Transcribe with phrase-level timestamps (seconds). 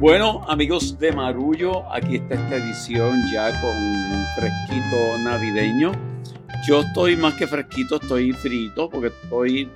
[0.00, 5.90] Bueno, amigos de Marullo, aquí está esta edición ya con un fresquito navideño.
[6.68, 9.68] Yo estoy más que fresquito, estoy frito porque estoy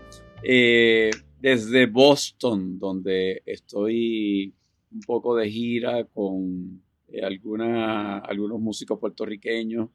[0.45, 4.55] eh, desde Boston, donde estoy
[4.93, 9.89] un poco de gira con eh, algunos músicos puertorriqueños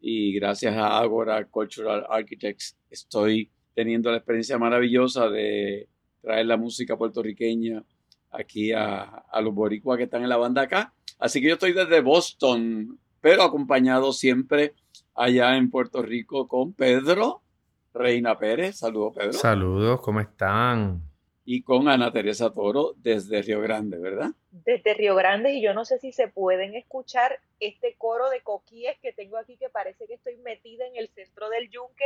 [0.00, 5.90] y gracias a Agora Cultural Architects estoy teniendo la experiencia maravillosa de
[6.22, 7.84] traer la música puertorriqueña
[8.34, 10.92] aquí a, los boricuas que están en la banda acá.
[11.18, 14.74] Así que yo estoy desde Boston, pero acompañado siempre
[15.14, 17.42] allá en Puerto Rico con Pedro
[17.92, 18.78] Reina Pérez.
[18.78, 19.32] Saludos, Pedro.
[19.32, 21.02] Saludos, ¿cómo están?
[21.46, 24.30] Y con Ana Teresa Toro desde Río Grande, ¿verdad?
[24.50, 28.98] Desde Río Grande, y yo no sé si se pueden escuchar este coro de coquíes
[29.00, 32.04] que tengo aquí, que parece que estoy metida en el centro del yunque,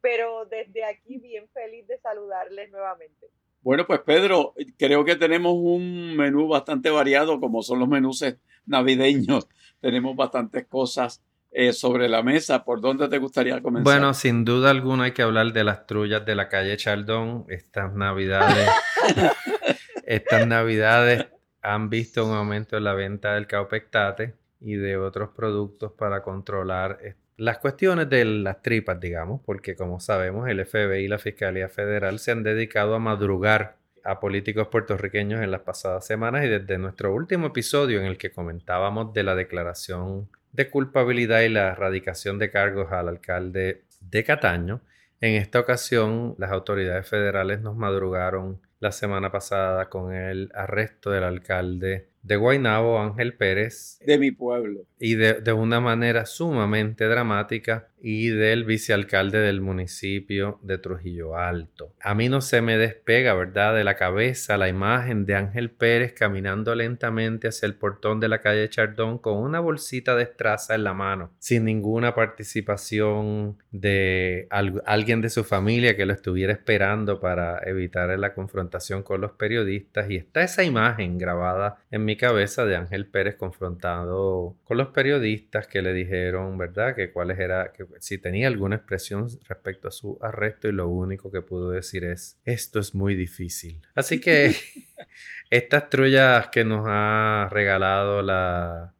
[0.00, 3.28] pero desde aquí bien feliz de saludarles nuevamente.
[3.60, 8.24] Bueno, pues Pedro, creo que tenemos un menú bastante variado, como son los menús
[8.66, 9.48] navideños.
[9.80, 12.64] Tenemos bastantes cosas eh, sobre la mesa.
[12.64, 13.84] ¿Por dónde te gustaría comenzar?
[13.84, 17.46] Bueno, sin duda alguna hay que hablar de las trullas de la calle Chaldón.
[17.48, 18.68] Estas navidades,
[20.04, 21.26] estas navidades
[21.62, 26.98] han visto un aumento en la venta del caupectate y de otros productos para controlar
[27.36, 32.18] las cuestiones de las tripas, digamos, porque como sabemos, el FBI y la Fiscalía Federal
[32.18, 37.14] se han dedicado a madrugar a políticos puertorriqueños en las pasadas semanas y desde nuestro
[37.14, 42.50] último episodio en el que comentábamos de la declaración de culpabilidad y la erradicación de
[42.50, 44.80] cargos al alcalde de Cataño,
[45.20, 51.24] en esta ocasión las autoridades federales nos madrugaron la semana pasada con el arresto del
[51.24, 53.98] alcalde de Guaynabo, Ángel Pérez.
[54.04, 54.82] De mi pueblo.
[54.98, 61.94] Y de, de una manera sumamente dramática y del vicealcalde del municipio de Trujillo Alto.
[62.00, 66.12] A mí no se me despega, ¿verdad?, de la cabeza la imagen de Ángel Pérez
[66.12, 70.84] caminando lentamente hacia el portón de la calle Chardón con una bolsita de estraza en
[70.84, 77.60] la mano, sin ninguna participación de alguien de su familia que lo estuviera esperando para
[77.66, 80.10] evitar la confrontación con los periodistas.
[80.10, 85.66] Y está esa imagen grabada en mi cabeza de Ángel Pérez confrontado con los periodistas
[85.66, 87.70] que le dijeron, ¿verdad?, que cuáles era,
[88.00, 92.40] si tenía alguna expresión respecto a su arresto y lo único que pudo decir es,
[92.46, 93.82] esto es muy difícil.
[93.94, 94.54] Así que
[95.50, 98.94] estas trullas que nos ha regalado la,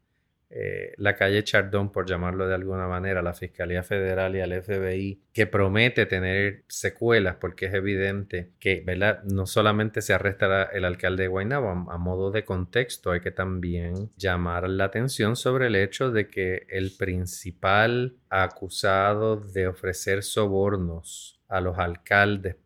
[0.50, 5.20] eh, la calle Chardón, por llamarlo de alguna manera, la Fiscalía Federal y al FBI,
[5.32, 8.84] que promete tener secuelas, porque es evidente que
[9.24, 14.10] no solamente se arrestará el alcalde de Guaynabo, a, modo de contexto, hay que también
[14.16, 21.60] llamar la atención sobre el hecho de que el principal acusado de ofrecer sobornos a
[21.60, 22.56] los alcaldes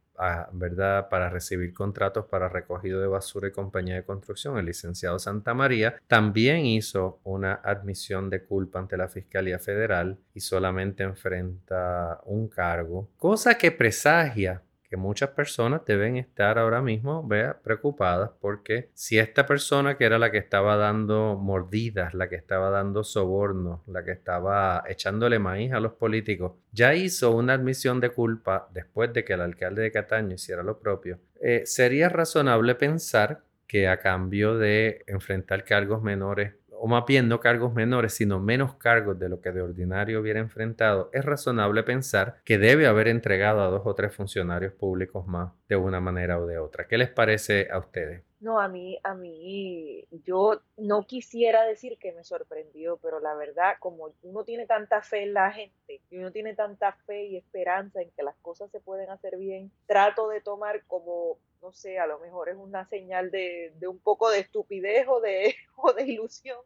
[0.52, 1.08] ¿verdad?
[1.08, 5.96] Para recibir contratos para recogido de basura y compañía de construcción, el licenciado Santa María
[6.06, 13.08] también hizo una admisión de culpa ante la Fiscalía Federal y solamente enfrenta un cargo,
[13.16, 14.62] cosa que presagia
[14.92, 20.18] que muchas personas deben estar ahora mismo vea, preocupadas porque si esta persona que era
[20.18, 25.72] la que estaba dando mordidas, la que estaba dando sobornos, la que estaba echándole maíz
[25.72, 29.92] a los políticos, ya hizo una admisión de culpa después de que el alcalde de
[29.92, 36.52] Cataño hiciera lo propio, eh, sería razonable pensar que a cambio de enfrentar cargos menores
[36.84, 40.40] o más bien no cargos menores, sino menos cargos de lo que de ordinario hubiera
[40.40, 45.52] enfrentado, es razonable pensar que debe haber entregado a dos o tres funcionarios públicos más
[45.68, 46.88] de una manera o de otra.
[46.88, 48.24] ¿Qué les parece a ustedes?
[48.42, 53.76] No, a mí, a mí, yo no quisiera decir que me sorprendió, pero la verdad,
[53.78, 58.02] como uno tiene tanta fe en la gente y uno tiene tanta fe y esperanza
[58.02, 62.08] en que las cosas se pueden hacer bien, trato de tomar como no sé, a
[62.08, 66.58] lo mejor es una señal de, un poco de estupidez o de, o de ilusión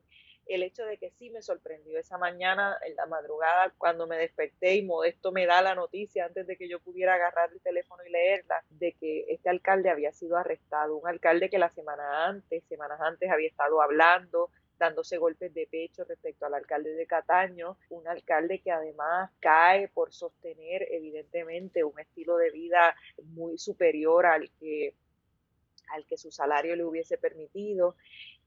[0.47, 4.77] el hecho de que sí me sorprendió esa mañana, en la madrugada, cuando me desperté
[4.77, 8.10] y Modesto me da la noticia antes de que yo pudiera agarrar el teléfono y
[8.10, 13.01] leerla, de que este alcalde había sido arrestado, un alcalde que la semana antes, semanas
[13.01, 18.60] antes había estado hablando, dándose golpes de pecho respecto al alcalde de Cataño, un alcalde
[18.60, 24.95] que además cae por sostener evidentemente un estilo de vida muy superior al que
[25.91, 27.95] al que su salario le hubiese permitido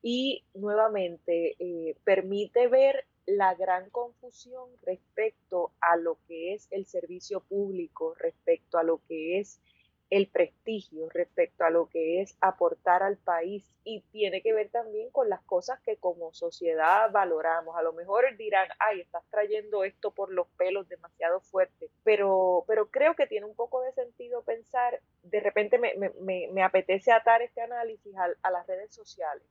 [0.02, 7.42] y nuevamente eh, permite ver la gran confusión respecto a lo que es el servicio
[7.42, 9.62] público, respecto a lo que es
[10.10, 15.10] el prestigio respecto a lo que es aportar al país y tiene que ver también
[15.12, 17.76] con las cosas que como sociedad valoramos.
[17.78, 22.90] A lo mejor dirán, ay, estás trayendo esto por los pelos demasiado fuerte, pero, pero
[22.90, 27.42] creo que tiene un poco de sentido pensar, de repente me, me, me apetece atar
[27.42, 29.44] este análisis a, a las redes sociales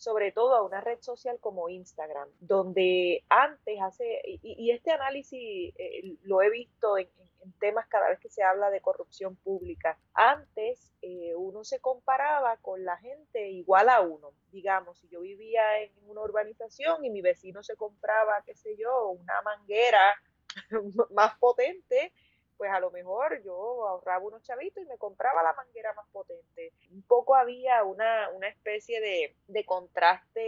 [0.00, 6.16] sobre todo a una red social como Instagram, donde antes hace, y, este análisis eh,
[6.22, 7.06] lo he visto en,
[7.58, 12.84] temas cada vez que se habla de corrupción pública, antes eh, uno se comparaba con
[12.84, 17.62] la gente igual a uno, digamos, si yo vivía en una urbanización y mi vecino
[17.62, 20.00] se compraba, qué sé yo, una manguera
[21.10, 22.12] más potente,
[22.60, 26.74] pues a lo mejor yo ahorraba unos chavitos y me compraba la manguera más potente.
[26.92, 30.42] Un poco había una, una especie de, de contraste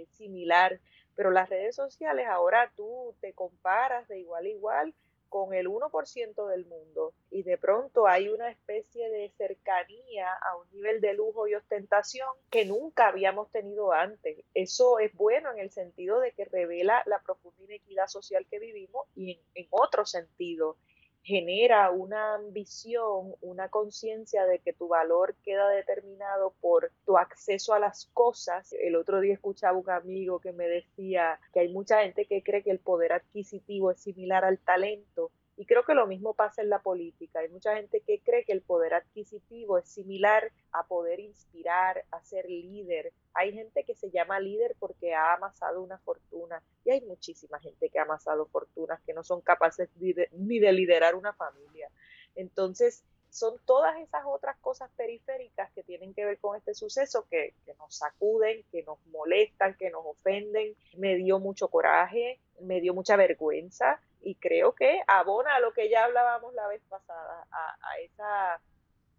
[0.00, 0.80] eh, similar,
[1.14, 4.94] pero las redes sociales ahora tú te comparas de igual a igual
[5.28, 10.68] con el 1% del mundo y de pronto hay una especie de cercanía a un
[10.72, 14.42] nivel de lujo y ostentación que nunca habíamos tenido antes.
[14.54, 19.06] Eso es bueno en el sentido de que revela la profunda inequidad social que vivimos
[19.14, 20.76] y en, en otro sentido
[21.22, 27.78] genera una ambición, una conciencia de que tu valor queda determinado por tu acceso a
[27.78, 28.72] las cosas.
[28.72, 32.62] El otro día escuchaba un amigo que me decía que hay mucha gente que cree
[32.62, 36.68] que el poder adquisitivo es similar al talento y creo que lo mismo pasa en
[36.68, 37.40] la política.
[37.40, 42.22] Hay mucha gente que cree que el poder adquisitivo es similar a poder inspirar, a
[42.22, 43.12] ser líder.
[43.34, 47.90] Hay gente que se llama líder porque ha amasado una fortuna y hay muchísima gente
[47.90, 51.90] que ha amasado fortunas que no son capaces ni de liderar una familia.
[52.36, 57.54] Entonces, son todas esas otras cosas periféricas que tienen que ver con este suceso que,
[57.66, 60.76] que, nos sacuden, que nos molestan, que nos ofenden.
[60.96, 65.88] Me dio mucho coraje, me dio mucha vergüenza y creo que abona a lo que
[65.88, 68.60] ya hablábamos la vez pasada, a, esa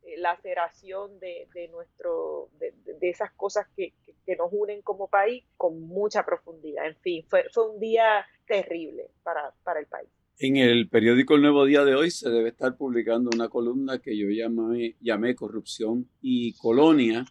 [0.04, 3.94] eh, laceración de, de nuestro, de, esas cosas que,
[4.26, 6.86] que, nos unen como país con mucha profundidad.
[6.86, 10.10] En fin, fue, fue un día terrible para, para el país.
[10.38, 14.18] En el periódico El Nuevo Día de hoy se debe estar publicando una columna que
[14.18, 17.26] yo llamé, llamé Corrupción y Colonia,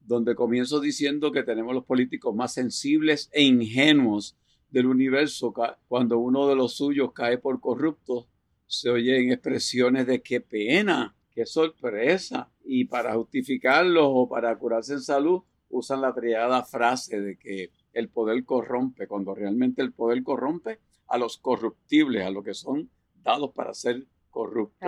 [0.00, 4.38] donde comienzo diciendo que tenemos los políticos más sensibles e ingenuos
[4.70, 5.54] del universo,
[5.88, 8.26] cuando uno de los suyos cae por corrupto,
[8.66, 12.50] se oyen expresiones de qué pena, qué sorpresa.
[12.64, 18.08] Y para justificarlo o para curarse en salud, usan la triada frase de que el
[18.08, 22.90] poder corrompe, cuando realmente el poder corrompe a los corruptibles, a los que son
[23.22, 24.78] dados para ser corruptos.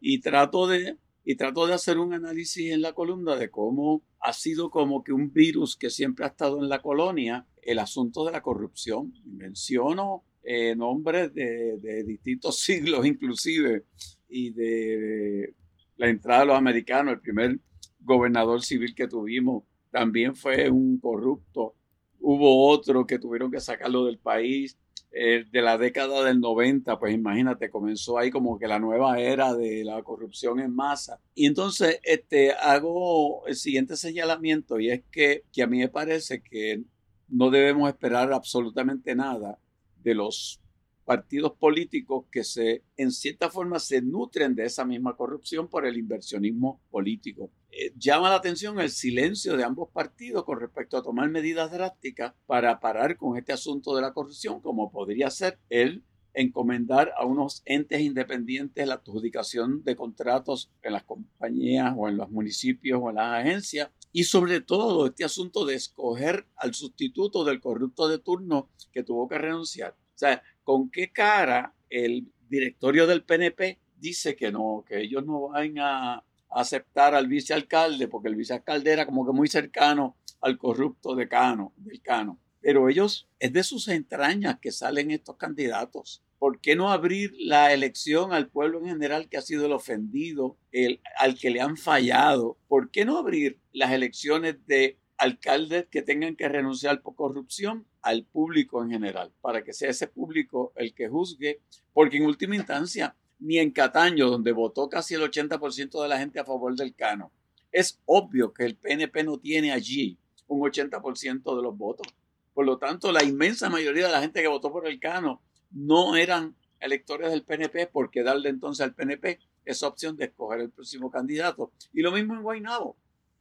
[0.00, 0.96] Y trato de
[1.28, 5.12] y trato de hacer un análisis en la columna de cómo ha sido como que
[5.12, 9.12] un virus que siempre ha estado en la colonia, el asunto de la corrupción.
[9.24, 13.86] Menciono eh, nombres de, distintos siglos inclusive
[14.28, 15.52] y de
[15.96, 17.58] la entrada de los americanos, el primer
[17.98, 21.74] gobernador civil que tuvimos también fue un corrupto.
[22.20, 24.78] Hubo otro que tuvieron que sacarlo del país
[25.18, 29.54] eh, de la década del 90, pues imagínate, comenzó ahí como que la nueva era
[29.54, 31.18] de la corrupción en masa.
[31.34, 36.42] Y entonces este, hago el siguiente señalamiento y es que, que a mí me parece
[36.42, 36.82] que
[37.28, 39.58] no debemos esperar absolutamente nada
[40.02, 40.60] de los
[41.06, 45.96] partidos políticos que se, en cierta forma, se nutren de esa misma corrupción por el
[45.96, 47.50] inversionismo político.
[47.78, 52.32] Eh, llama la atención el silencio de ambos partidos con respecto a tomar medidas drásticas
[52.46, 56.02] para parar con este asunto de la corrupción, como podría ser el
[56.32, 62.30] encomendar a unos entes independientes la adjudicación de contratos en las compañías o en los
[62.30, 67.60] municipios o en las agencias y sobre todo este asunto de escoger al sustituto del
[67.60, 69.92] corrupto de turno que tuvo que renunciar.
[69.92, 75.48] O sea, ¿con qué cara el directorio del PNP dice que no, que ellos no
[75.48, 76.24] van a
[76.60, 81.72] aceptar al vicealcalde, porque el vicealcalde era como que muy cercano al corrupto de Cano,
[81.76, 82.40] del Cano.
[82.60, 86.22] Pero ellos, es de sus entrañas que salen estos candidatos.
[86.38, 90.58] ¿Por qué no abrir la elección al pueblo en general que ha sido el ofendido,
[90.72, 92.58] el, al que le han fallado?
[92.68, 98.24] ¿Por qué no abrir las elecciones de alcaldes que tengan que renunciar por corrupción al
[98.24, 101.60] público en general, para que sea ese público el que juzgue,
[101.92, 106.40] porque en última instancia, ni en Cataño, donde votó casi el 80% de la gente
[106.40, 107.32] a favor del Cano,
[107.72, 112.06] es obvio que el PNP no tiene allí un 80% de los votos.
[112.54, 116.16] Por lo tanto, la inmensa mayoría de la gente que votó por el Cano no
[116.16, 121.10] eran electores del PNP porque darle entonces al PNP esa opción de escoger el próximo
[121.10, 121.72] candidato.
[121.92, 122.96] Y lo mismo en Guaynabo.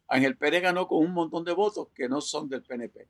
[0.08, 3.08] Ángel Pérez ganó con un montón de votos que no son del PNP.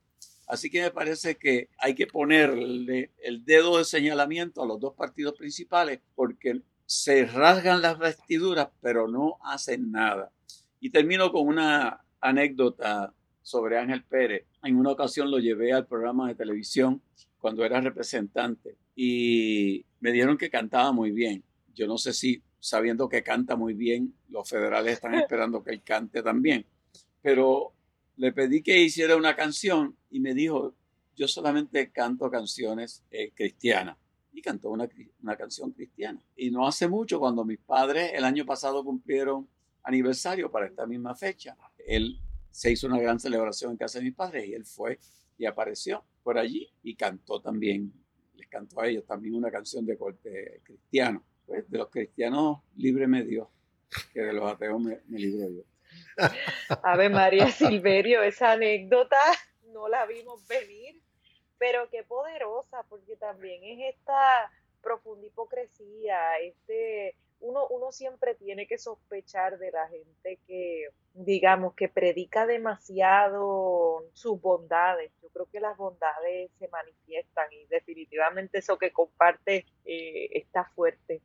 [0.48, 4.94] Así que me parece que hay que ponerle el dedo de señalamiento a los dos
[4.94, 10.32] partidos principales porque se rasgan las vestiduras pero no hacen nada.
[10.80, 14.46] Y termino con una anécdota sobre Ángel Pérez.
[14.64, 17.02] En una ocasión lo llevé al programa de televisión
[17.40, 21.44] cuando era representante y me dieron que cantaba muy bien.
[21.74, 25.84] Yo no sé si sabiendo que canta muy bien, los federales están esperando que él
[25.84, 26.66] cante también
[27.26, 27.74] pero
[28.18, 30.76] le pedí que hiciera una canción y me dijo,
[31.16, 33.98] yo solamente canto canciones eh, cristianas.
[34.38, 34.88] Y cantó una,
[35.24, 36.22] una canción cristiana.
[36.36, 39.48] Y no hace mucho, cuando mis padres el año pasado cumplieron
[39.82, 41.56] aniversario para esta misma fecha,
[41.88, 42.20] él
[42.52, 45.00] se hizo una gran celebración en casa de mis padres y él fue
[45.38, 47.94] y apareció por allí y cantó también,
[48.36, 51.24] les cantó a ellos también una canción de corte cristiano.
[51.46, 53.48] Pues de los cristianos líbreme Dios,
[54.14, 55.66] que de los ateos me, me libre Dios.
[56.84, 59.18] Ave María Silverio, esa anécdota
[59.72, 61.02] no la vimos venir,
[61.58, 68.78] pero qué poderosa, porque también es esta profunda hipocresía, este, uno, uno siempre tiene que
[68.78, 75.12] sospechar de la gente que, digamos, que predica demasiado sus bondades.
[75.22, 81.22] Yo creo que las bondades se manifiestan y definitivamente eso que comparte eh, está fuerte.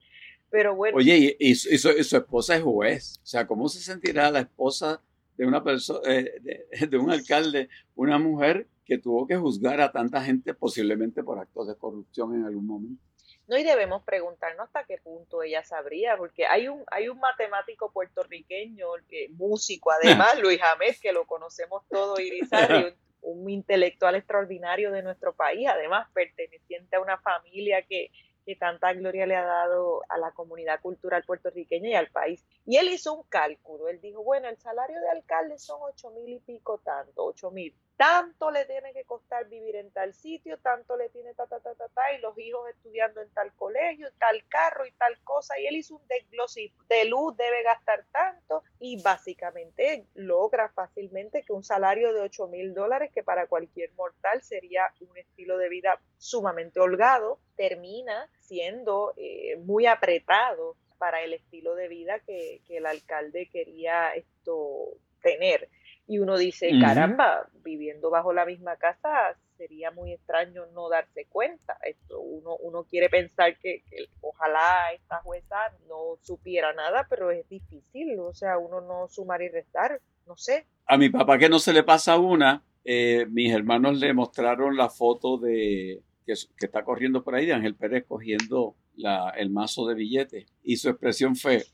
[0.50, 0.96] Pero bueno.
[0.96, 3.20] Oye, y, su, esposa es juez.
[3.22, 5.00] O sea, ¿cómo se sentirá la esposa
[5.36, 6.40] de una persona, eh,
[6.90, 11.68] de, un alcalde, una mujer que tuvo que juzgar a tanta gente posiblemente por actos
[11.68, 13.00] de corrupción en algún momento?
[13.46, 17.92] No, y debemos preguntarnos hasta qué punto ella sabría, porque hay un, hay un matemático
[17.92, 24.90] puertorriqueño, que, músico además, Luis James, que lo conocemos todos, Irizarry, un, un intelectual extraordinario
[24.90, 28.10] de nuestro país, además perteneciente a una familia que,
[28.44, 32.44] que tanta gloria le ha dado a la comunidad cultural puertorriqueña y al país.
[32.66, 36.32] Y él hizo un cálculo, él dijo, bueno, el salario de alcalde son ocho mil
[36.32, 40.96] y pico tanto, ocho mil tanto le tiene que costar vivir en tal sitio, tanto
[40.96, 44.42] le tiene ta, ta, ta, ta, ta, y los hijos estudiando en tal colegio, tal
[44.48, 49.02] carro y tal cosa, y él hizo un desglose, de luz debe gastar tanto, y
[49.02, 54.90] básicamente logra fácilmente que un salario de 8 mil dólares, que para cualquier mortal sería
[55.02, 61.88] un estilo de vida sumamente holgado, termina siendo eh, muy apretado para el estilo de
[61.88, 64.88] vida que, que el alcalde quería esto
[65.20, 65.68] tener.
[66.10, 71.78] Y uno dice, caramba, viviendo bajo la misma casa sería muy extraño no darse cuenta.
[71.84, 73.84] Esto uno, uno quiere pensar que,
[74.20, 75.54] ojalá esta jueza
[75.88, 80.66] no supiera nada, pero es difícil, o sea, uno no sumar y restar, no sé.
[80.86, 84.88] A mi papá que no se le pasa una, eh, mis hermanos le mostraron la
[84.88, 89.86] foto de que, que, está corriendo por ahí de Ángel Pérez cogiendo la, el mazo
[89.86, 91.66] de billetes y su expresión fue,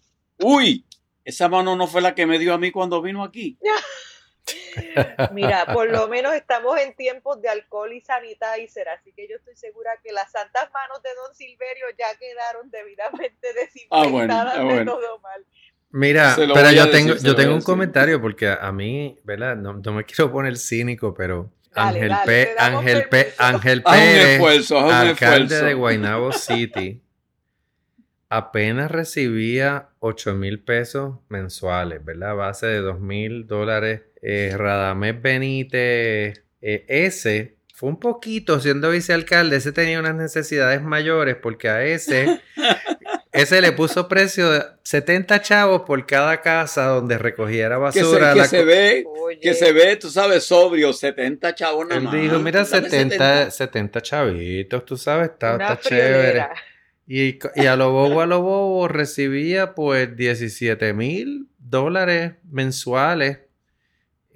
[0.43, 0.85] uy,
[1.25, 3.59] esa mano no fue la que me dio a mí cuando vino aquí.
[5.33, 9.57] Mira, por lo menos estamos en tiempos de alcohol y sanitizer, así que yo estoy
[9.57, 14.85] segura que las santas manos de Don Silverio ya quedaron debidamente desinfectadas ah, ah, de
[14.85, 15.45] todo mal.
[15.91, 19.57] Mira, pero yo tengo, yo tengo un comentario porque a, mí, ¿verdad?
[19.57, 26.33] No, me quiero poner cínico, pero Ángel, P, Ángel, P, Ángel Pérez, alcalde de Guaynabo
[26.33, 27.01] City,
[28.29, 32.31] apenas recibía 8 mil pesos mensuales, ¿verdad?
[32.31, 38.91] A base de 2 mil dólares eh, Radamés Benítez, eh, ese fue un poquito siendo
[38.91, 42.41] vicealcalde, ese tenía unas necesidades mayores porque a ese,
[43.33, 48.33] ese le puso precio de 70 chavos por cada casa donde recogiera basura.
[48.33, 49.05] Que se, ve,
[49.43, 54.85] que se ve, tú sabes, sobrio, 70 chavos nada Él dijo, mira, 70, 70, chavitos,
[54.87, 56.47] tú sabes, está, chévere.
[57.07, 63.39] Y, y, a lo bobo, a lo bobo recibía pues 17 mil dólares mensuales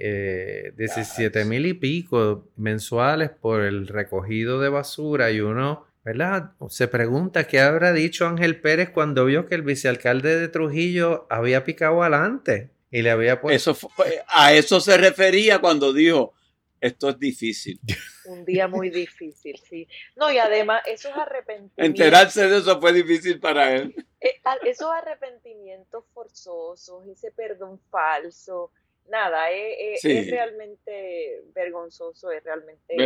[0.03, 6.53] eh, 17 mil y pico mensuales por el recogido de basura y uno, ¿verdad?
[6.71, 11.65] Se pregunta qué habrá dicho Ángel Pérez cuando vio que el vicealcalde de Trujillo había
[11.65, 13.73] picado adelante y le había puesto...
[13.73, 13.91] Eso
[14.29, 16.33] a eso se refería cuando dijo,
[16.81, 17.81] esto es difícil.
[18.25, 19.89] Un día muy difícil, sí.
[20.17, 21.85] No, y además esos arrepentimientos...
[21.85, 23.95] Enterarse de eso fue difícil para él.
[24.21, 28.71] Eh, esos arrepentimientos forzosos, ese perdón falso,
[29.11, 32.97] nada, eh, eh, es, realmente vergonzoso, es realmente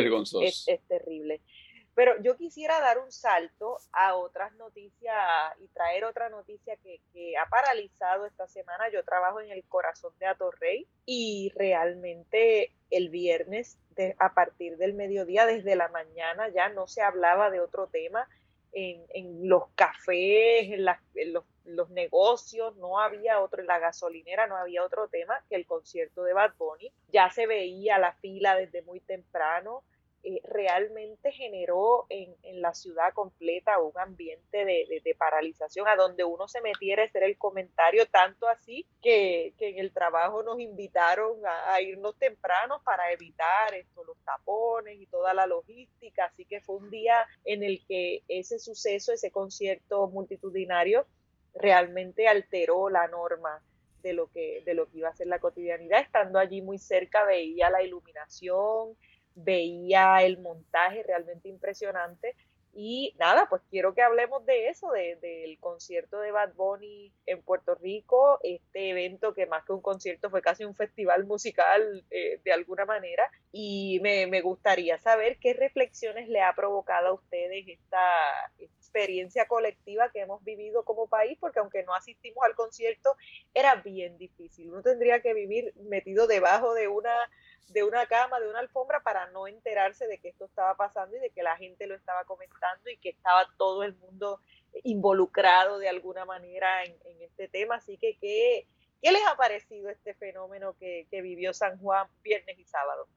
[0.42, 1.40] Es, terrible.
[1.94, 5.14] Pero yo quisiera dar un salto a otras noticias
[5.60, 7.00] y traer otra noticia que,
[7.36, 8.88] ha paralizado esta semana.
[8.90, 13.78] Yo trabajo en el corazón de Atorrey y realmente el viernes
[14.18, 18.28] a partir del mediodía, desde la mañana, ya no se hablaba de otro tema
[18.74, 25.08] en, los cafés, en, los, negocios, no había otro, en la gasolinera no había otro
[25.08, 26.92] tema que el concierto de Bad Bunny.
[27.12, 29.84] Ya se veía la fila desde muy temprano,
[30.26, 36.62] eh, realmente generó en, la ciudad completa un ambiente de, paralización a donde uno se
[36.62, 42.16] metiera a hacer el comentario, tanto así que, en el trabajo nos invitaron a, irnos
[42.18, 47.26] temprano para evitar esto, los tapones y toda la logística, así que fue un día
[47.44, 51.06] en el que ese suceso, ese concierto multitudinario,
[51.54, 53.62] realmente alteró la norma
[54.02, 56.00] de lo que, de lo que iba a ser la cotidianidad.
[56.00, 58.96] Estando allí muy cerca veía la iluminación,
[59.34, 62.34] veía el montaje realmente impresionante
[62.76, 67.76] y nada, pues quiero que hablemos de eso, del concierto de Bad Bunny en Puerto
[67.76, 72.52] Rico, este evento que más que un concierto fue casi un festival musical eh, de
[72.52, 73.30] alguna manera.
[73.52, 78.00] Y me, me, gustaría saber qué reflexiones le ha provocado a ustedes esta
[78.94, 83.16] experiencia colectiva que hemos vivido como país, porque aunque no asistimos al concierto,
[83.52, 84.70] era bien difícil.
[84.70, 87.14] Uno tendría que vivir metido debajo de una
[87.68, 91.20] de una cama, de una alfombra, para no enterarse de que esto estaba pasando y
[91.20, 94.38] de que la gente lo estaba comentando y que estaba todo el mundo
[94.82, 97.76] involucrado de alguna manera en, este tema.
[97.76, 98.66] Así que, ¿qué,
[99.02, 103.08] ¿qué, les ha parecido este fenómeno que, vivió San Juan viernes y sábado?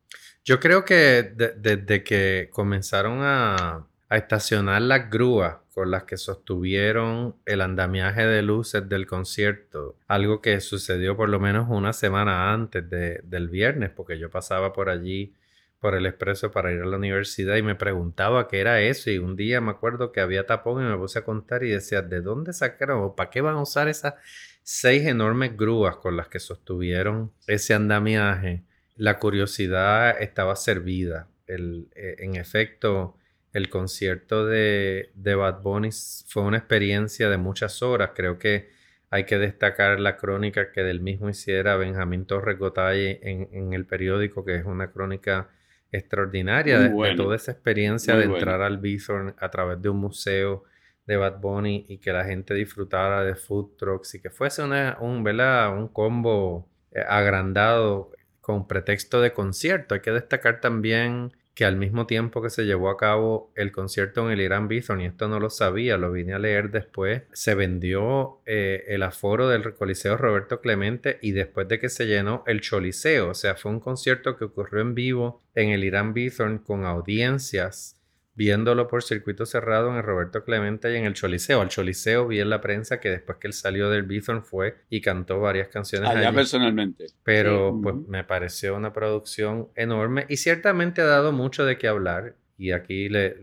[0.46, 7.36] Yo creo que desde que comenzaron a, a estacionar las grúas con las que sostuvieron
[7.46, 12.90] el andamiaje de luces del concierto, algo que sucedió por lo menos una semana antes
[12.90, 15.34] del viernes, porque yo pasaba por allí
[15.80, 19.20] por el expreso para ir a la universidad y me preguntaba qué era eso y
[19.20, 22.22] un día me acuerdo que había tapón y me puse a contar y decía, ¿de
[22.22, 24.16] dónde sacaron o para qué van a usar esas
[24.64, 28.64] seis enormes grúas con las que sostuvieron ese andamiaje?
[28.96, 31.28] La curiosidad estaba servida.
[31.46, 33.16] El, eh, en efecto,
[33.54, 35.90] el concierto de, de Bad Bunny
[36.28, 38.12] fue una experiencia de muchas horas.
[38.14, 38.70] Creo que
[39.10, 44.44] hay que destacar la crónica que del mismo hiciera Benjamín Torres Gotay en, el periódico,
[44.44, 45.50] que es una crónica
[45.92, 50.66] extraordinaria de, toda esa experiencia de entrar al Bithorn a través de un museo
[51.06, 54.98] de Bad Bunny y que la gente disfrutara de food trucks y que fuese una,
[55.00, 58.12] un, un combo eh, agrandado
[58.42, 59.96] con pretexto de concierto.
[59.96, 64.24] Hay que destacar también que al mismo tiempo que se llevó a cabo el concierto
[64.24, 67.56] en el Irán Bithorn, y esto no lo sabía, lo vine a leer después, se
[67.56, 72.62] vendió eh, el aforo del Coliseo Roberto Clemente y después de que se llenó el
[72.62, 76.86] Choliseo, o sea, fue un concierto que ocurrió en vivo en el Irán Bithorn con
[76.86, 77.97] audiencias
[78.38, 81.60] viéndolo por circuito cerrado en el Roberto Clemente y en el Choliseo.
[81.60, 85.02] Al Choliseo vi en la prensa que después que él salió del Bithorn fue y
[85.02, 87.08] cantó varias canciones allá personalmente.
[87.24, 92.36] Pero pues me pareció una producción enorme y ciertamente ha dado mucho de qué hablar.
[92.60, 93.38] Y aquí le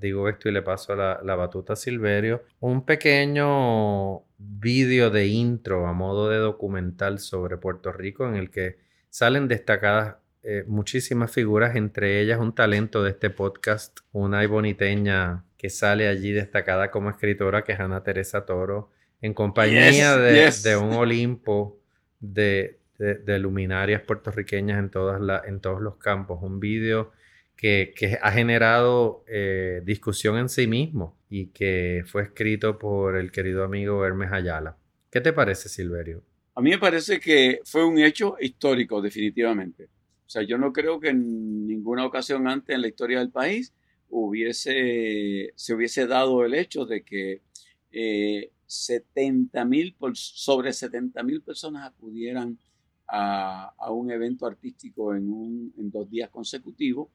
[0.00, 2.42] digo esto y le paso la, la batuta a Silverio.
[2.58, 8.78] Un pequeño vídeo de intro a modo de documental sobre Puerto Rico en el que
[9.08, 15.70] salen destacadas eh, muchísimas figuras, entre ellas un talento de este podcast, una boniteña que
[15.70, 21.78] sale allí destacada como escritora, que es Ana Teresa Toro, en compañía de, un Olimpo
[22.18, 26.40] de, luminarias puertorriqueñas en, todas en todos los campos.
[26.42, 27.12] Un vídeo
[27.56, 33.62] que, ha generado eh, discusión en sí mismo y que fue escrito por el querido
[33.62, 34.76] amigo Hermes Ayala.
[35.08, 36.24] ¿Qué te parece, Silverio?
[36.56, 39.88] A mí me parece que fue un hecho histórico, definitivamente.
[40.32, 43.74] Sea, yo no creo que en ninguna ocasión antes en la historia del país
[44.08, 47.42] hubiese, se hubiese dado el hecho de que
[47.90, 52.58] eh, 70 mil, sobre 70 mil personas acudieran
[53.06, 57.08] a, un evento artístico en, un, en dos días consecutivos.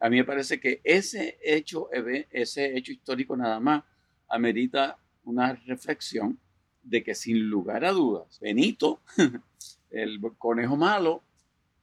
[0.00, 3.84] A mí me parece que ese hecho, ese hecho histórico nada más
[4.28, 6.40] amerita una reflexión
[6.82, 9.00] de que sin lugar a dudas, Benito,
[9.90, 11.22] el conejo malo,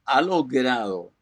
[0.04, 1.12] ha logrado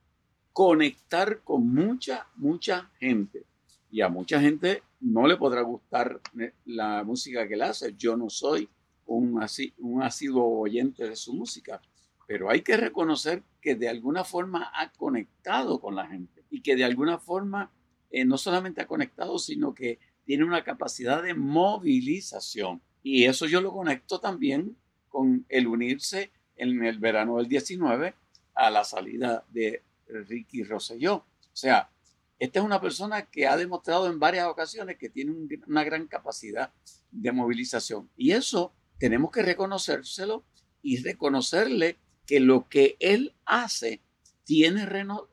[0.52, 3.44] conectar con mucha, mucha gente.
[3.90, 7.94] Y a mucha gente no le podrá gustar eh, la música que él hace.
[7.96, 8.68] Yo no soy
[9.06, 11.80] un, así, un asiduo oyente de su música,
[12.26, 16.76] pero hay que reconocer que de alguna forma ha conectado con la gente y que
[16.76, 17.72] de alguna forma
[18.10, 22.80] eh, no solamente ha conectado, sino que tiene una capacidad de movilización.
[23.02, 24.76] Y eso yo lo conecto también
[25.08, 28.14] con el unirse en el verano del 19
[28.60, 31.14] a la salida de Ricky Rosselló.
[31.14, 31.90] O sea,
[32.38, 35.34] esta es una persona que ha demostrado en varias ocasiones que tiene
[35.66, 36.72] una gran capacidad
[37.10, 38.10] de movilización.
[38.16, 40.44] Y eso tenemos que reconocérselo
[40.82, 44.02] y reconocerle que lo que él hace
[44.44, 44.84] tiene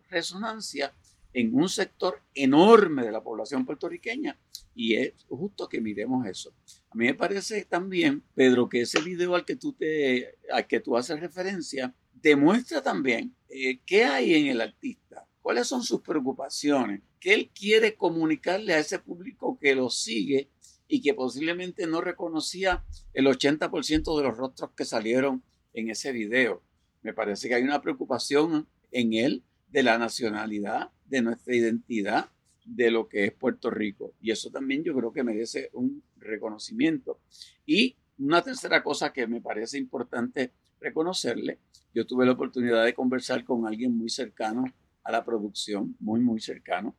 [0.09, 0.93] resonancia
[1.33, 4.39] en un sector enorme de la población puertorriqueña.
[4.73, 6.53] Y es justo que miremos eso.
[6.89, 10.79] A mí me parece también, Pedro, que ese video al que tú, te, al que
[10.79, 11.93] tú haces referencia
[12.27, 17.95] demuestra también eh, qué hay en el artista, cuáles son sus preocupaciones, qué él quiere
[17.95, 20.49] comunicarle a ese público que lo sigue
[20.87, 26.63] y que posiblemente no reconocía el 80% de los rostros que salieron en ese video.
[27.01, 32.29] Me parece que hay una preocupación en él de la nacionalidad, de nuestra identidad,
[32.65, 34.13] de lo que es Puerto Rico.
[34.21, 37.19] Y eso también yo creo que merece un reconocimiento.
[37.65, 41.59] Y una tercera cosa que me parece importante reconocerle,
[41.93, 44.65] yo tuve la oportunidad de conversar con alguien muy cercano
[45.03, 46.95] a la producción, muy, muy cercano,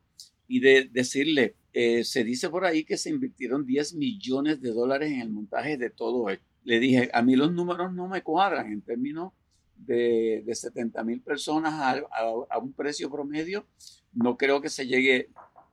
[0.47, 5.11] y de decirle, eh, se dice por ahí que se invirtieron 10 millones de dólares
[5.11, 6.43] en el montaje de todo esto.
[6.63, 9.31] Le dije, a mí los números no me cuadran en términos
[9.77, 12.01] de, de 70 mil personas a,
[12.49, 13.65] a, un precio promedio.
[14.11, 15.29] No creo que se llegue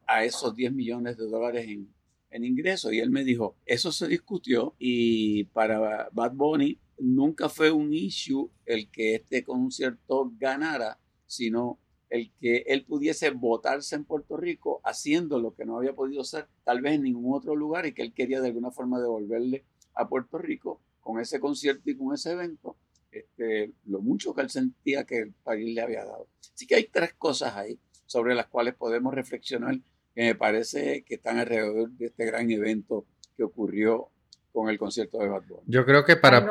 [0.07, 1.89] a esos 10 millones de dólares en,
[2.31, 2.93] en ingresos.
[2.93, 8.51] Y él me dijo, eso se discutió y para Bad Bunny nunca fue un issue
[8.65, 11.79] el que este concierto ganara, sino
[12.09, 16.49] el que él pudiese votarse en Puerto Rico haciendo lo que no había podido hacer
[16.65, 20.09] tal vez en ningún otro lugar y que él quería de alguna forma devolverle a
[20.09, 22.77] Puerto Rico con ese concierto y con ese evento
[23.11, 26.29] este, lo mucho que él sentía que el país le había dado.
[26.55, 29.77] Así que hay tres cosas ahí sobre las cuales podemos reflexionar
[30.15, 33.07] que me parece que están alrededor de este gran evento
[33.37, 34.11] que ocurrió
[34.57, 35.63] con el concierto de Bad Bunny.
[35.67, 36.49] Yo creo que para,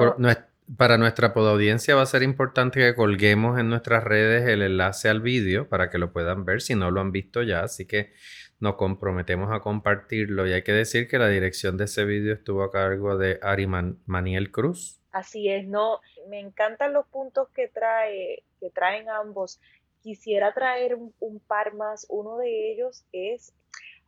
[0.78, 5.22] para nuestra audiencia va a ser importante que colguemos en nuestras redes el enlace al
[5.22, 8.14] vídeo para que lo puedan ver si no lo han visto ya, así que
[8.60, 12.62] nos comprometemos a compartirlo y hay que decir que la dirección de ese vídeo estuvo
[12.62, 15.02] a cargo de Ari Maniel Cruz.
[15.12, 19.60] Así es, no, me encantan los puntos que trae, que traen ambos.
[20.04, 22.06] Quisiera traer un, par más.
[22.10, 23.52] Uno de ellos es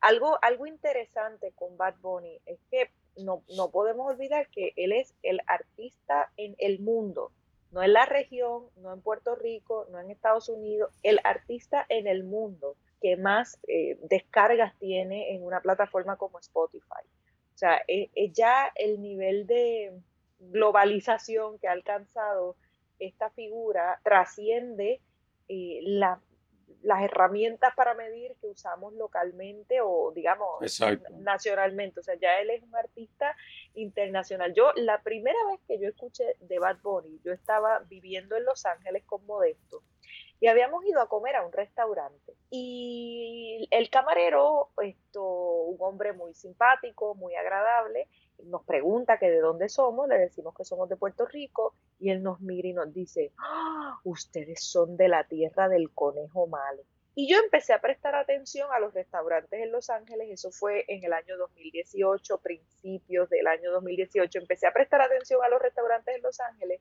[0.01, 5.13] algo, algo interesante con Bad Bunny, es que no, no podemos olvidar que él es
[5.23, 7.31] el artista en el mundo,
[7.71, 12.07] no en la región, no en Puerto Rico, no en Estados Unidos, el artista en
[12.07, 17.03] el mundo que más eh, descargas tiene en una plataforma como Spotify.
[17.53, 19.91] O sea, es, ya el nivel de,
[20.39, 22.55] globalización que ha alcanzado
[22.99, 25.01] esta figura trasciende
[25.47, 25.79] eh,
[26.81, 30.61] las herramientas para medir que usamos localmente o digamos
[31.19, 31.99] nacionalmente.
[31.99, 33.35] O sea, ya él es un artista
[33.73, 34.53] internacional.
[34.53, 38.65] Yo la primera vez que yo escuché de Bad Bunny, yo estaba viviendo en Los
[38.65, 39.83] Ángeles con Modesto
[40.39, 46.33] y habíamos ido a comer a un restaurante y el camarero, esto, un hombre muy
[46.33, 48.07] simpático, muy agradable,
[48.43, 52.23] nos pregunta que de dónde somos, le decimos que somos de Puerto Rico y él
[52.23, 53.99] nos mira y nos dice, ¡Ah!
[54.03, 56.83] ustedes son de la tierra del conejo malo.
[57.19, 61.03] Y yo empecé a prestar atención a los restaurantes en Los Ángeles, eso fue en
[61.03, 66.21] el año 2018, principios del año 2018, empecé a prestar atención a los restaurantes en
[66.21, 66.79] Los Ángeles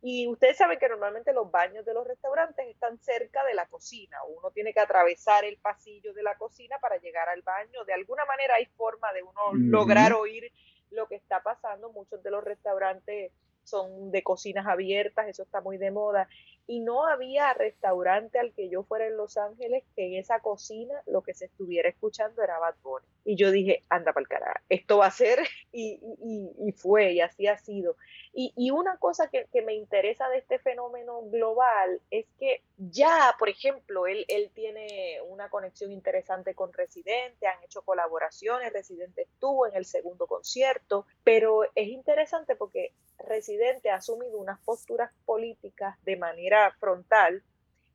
[0.00, 4.16] y ustedes saben que normalmente los baños de los restaurantes están cerca de la cocina,
[4.34, 8.24] uno tiene que atravesar el pasillo de la cocina para llegar al baño, de alguna
[8.24, 10.50] manera hay forma de uno lograr oír
[10.94, 11.92] lo que está pasando.
[11.92, 13.32] Muchos de los restaurantes
[13.64, 16.28] son de cocinas abiertas, eso está muy de moda.
[16.66, 20.94] Y no había restaurante al que yo fuera en Los Ángeles que en esa cocina
[21.06, 23.06] lo que se estuviera escuchando era Bad Bunny.
[23.24, 25.38] Y yo dije, anda para el carajo, esto va a ser,
[25.72, 27.96] y, y, y, fue, y así ha sido.
[28.32, 33.34] Y, y una cosa que, que, me interesa de este fenómeno global es que ya,
[33.38, 39.66] por ejemplo, él, él tiene una conexión interesante con Residente, han hecho colaboraciones, Residente estuvo
[39.66, 46.16] en el segundo concierto, pero es interesante porque Residente ha asumido unas posturas políticas de
[46.16, 47.42] manera frontal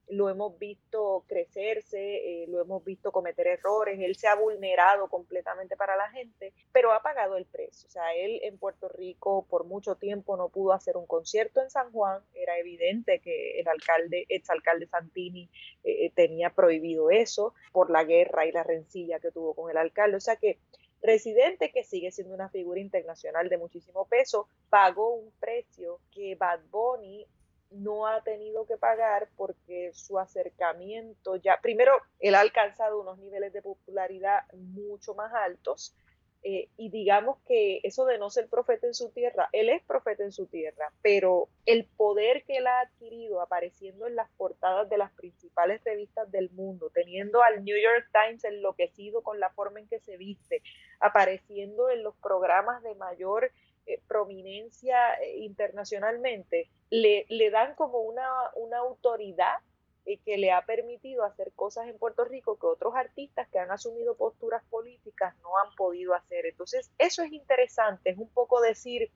[0.10, 5.78] lo hemos visto crecerse, eh, lo hemos visto cometer errores, él se ha vulnerado completamente
[5.78, 7.88] para la gente, pero ha pagado el precio.
[7.88, 11.69] O sea, él en Puerto Rico por mucho tiempo no pudo hacer un concierto en
[11.69, 15.50] San Juan, era evidente que el alcalde, exalcalde Santini
[15.84, 19.78] eh, eh, tenía prohibido eso por la guerra y la rencilla que tuvo con el
[19.78, 20.17] alcalde.
[20.17, 20.58] O sea que
[21.02, 26.60] Residente, que sigue siendo una figura internacional de muchísimo peso, pagó un precio que Bad
[26.69, 27.26] Bunny
[27.72, 33.54] no ha tenido que pagar porque su acercamiento ya, primero, él ha alcanzado unos niveles
[33.54, 35.96] de popularidad mucho más altos
[36.42, 40.24] eh, y digamos que eso de no ser profeta en su tierra, él es profeta
[40.24, 44.98] en su tierra, pero el poder que él ha adquirido apareciendo en las portadas de
[44.98, 49.90] las principales revistas del mundo, teniendo al New York Times enloquecido con la forma en
[49.90, 50.64] que se viste,
[51.02, 53.52] apareciendo en los programas de mayor
[53.86, 59.58] eh, prominencia eh, internacionalmente, le, le, dan como una, una autoridad
[60.06, 63.72] eh, que le ha permitido hacer cosas en Puerto Rico que otros artistas que han
[63.72, 66.46] asumido posturas políticas no han podido hacer.
[66.46, 69.12] Entonces, eso es interesante, es un poco decir,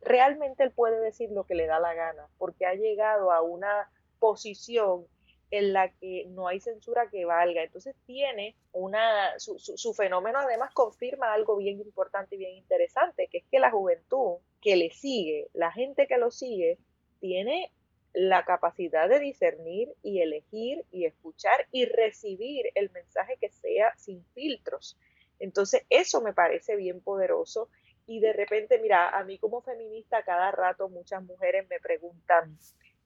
[0.00, 3.90] realmente él puede decir lo que le da la gana, porque ha llegado a una
[4.18, 5.06] posición
[5.50, 7.62] en la que no hay censura que valga.
[7.62, 13.38] Entonces tiene una, su, su, fenómeno además confirma algo bien importante y bien interesante, que
[13.38, 16.78] es que la juventud que le sigue, la gente que lo sigue,
[17.20, 17.72] tiene
[18.12, 24.24] la capacidad de discernir y elegir y escuchar y recibir el mensaje que sea sin
[24.34, 24.98] filtros.
[25.38, 27.68] Entonces eso me parece bien poderoso
[28.06, 32.58] y de repente, mira, a mí como feminista cada rato muchas mujeres me preguntan,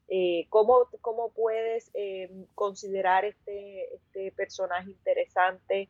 [0.08, 5.88] eh, ¿cómo, ¿cómo, puedes eh, considerar este, este personaje interesante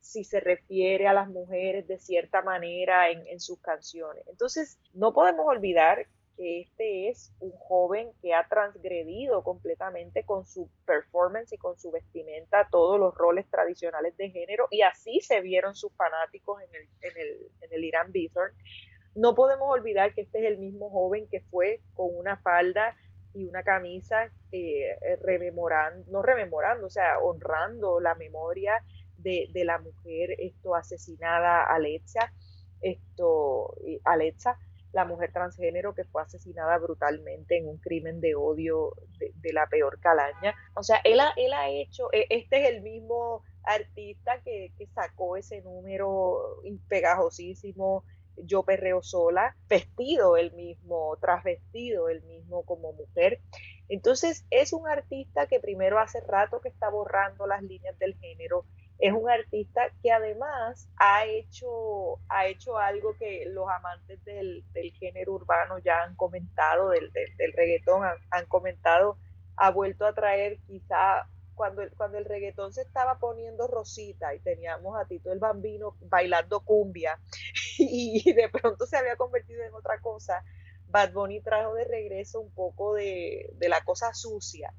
[0.00, 4.26] si se refiere a las mujeres de cierta manera en, en sus canciones?
[4.28, 10.68] Entonces, no podemos olvidar que este es un joven que ha transgredido completamente con su
[10.84, 15.74] performance y con su vestimenta todos los roles tradicionales de género y así se vieron
[15.74, 18.52] sus fanáticos en el, en el, en el Irán Bithorn.
[19.14, 22.96] No podemos olvidar que este es el mismo joven que fue con una falda
[23.34, 28.72] y una camisa eh, rememorando, no rememorando, o sea, honrando la memoria
[29.16, 32.32] de, de la mujer esto asesinada Alexa,
[32.80, 34.58] esto Alexa,
[34.94, 39.98] la mujer transgénero que fue asesinada brutalmente en un crimen de odio de, la peor
[39.98, 40.54] calaña.
[40.74, 44.86] O sea, él ha, él ha hecho, e, este es el mismo artista que, que
[44.86, 48.04] sacó ese número pegajosísimo,
[48.36, 53.40] Yo Perreo Sola, vestido el mismo, trasvestido el mismo como mujer.
[53.88, 58.64] Entonces es un artista que primero hace rato que está borrando las líneas del género
[58.98, 64.64] es un artista que además ha hecho, ha hecho algo que los amantes del,
[64.98, 69.18] género urbano ya han comentado, del, del, reggaetón, han, comentado,
[69.56, 74.40] ha vuelto a traer quizá cuando el, cuando el reggaetón se estaba poniendo rosita y
[74.40, 77.18] teníamos a Tito el Bambino bailando cumbia
[77.78, 80.44] y, de pronto se había convertido en otra cosa,
[80.88, 84.72] Bad Bunny trajo de regreso un poco de, de la cosa sucia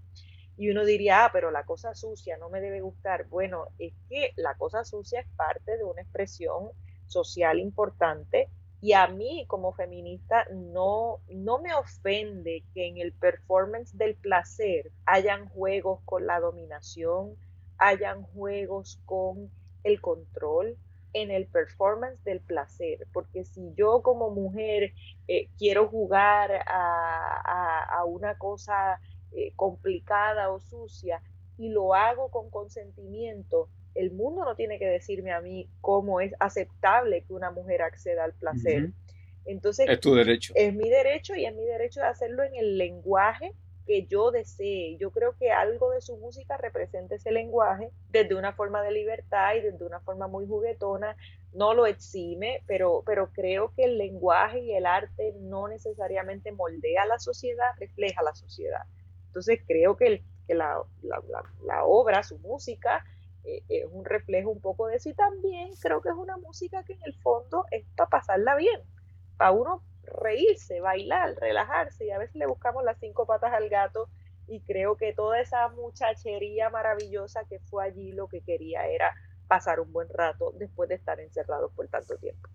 [0.58, 3.28] y uno diría, ah, pero la cosa sucia no me debe gustar.
[3.28, 6.70] Bueno, es que la cosa sucia es parte de una expresión
[7.08, 8.50] social importante
[8.82, 14.92] y a mí como feminista no, no me ofende que en el performance del placer
[15.06, 17.36] hayan juegos con la dominación,
[17.78, 19.50] hayan juegos con
[19.84, 20.78] el control
[21.14, 24.92] en el performance del placer, porque si yo como mujer
[25.28, 29.00] eh, quiero jugar a, a una cosa
[29.32, 31.22] eh, complicada o sucia
[31.58, 36.34] y lo hago con consentimiento, el mundo no tiene que decirme a mí cómo es
[36.40, 38.92] aceptable que una mujer acceda al placer.
[39.46, 40.54] Entonces, es tu derecho.
[40.56, 43.54] Es mi derecho y es mi derecho de hacerlo en el lenguaje
[43.86, 44.98] que yo desee.
[44.98, 49.56] Yo creo que algo de su música representa ese lenguaje desde una forma de libertad
[49.56, 51.16] y desde una forma muy juguetona.
[51.54, 57.06] No lo exime, pero, pero creo que el lenguaje y el arte no necesariamente moldea
[57.06, 58.82] la sociedad, refleja la sociedad.
[59.28, 60.82] Entonces creo que, la,
[61.84, 63.06] obra, su música,
[63.46, 66.84] eh, es un reflejo un poco de eso y también creo que es una música
[66.84, 68.82] que en el fondo es para pasarla bien,
[69.38, 74.10] para uno reírse, bailar, relajarse y a veces le buscamos las cinco patas al gato
[74.48, 79.16] y creo que toda esa muchachería maravillosa que fue allí lo que quería era
[79.48, 82.50] pasar un buen rato después de estar encerrado por tanto tiempo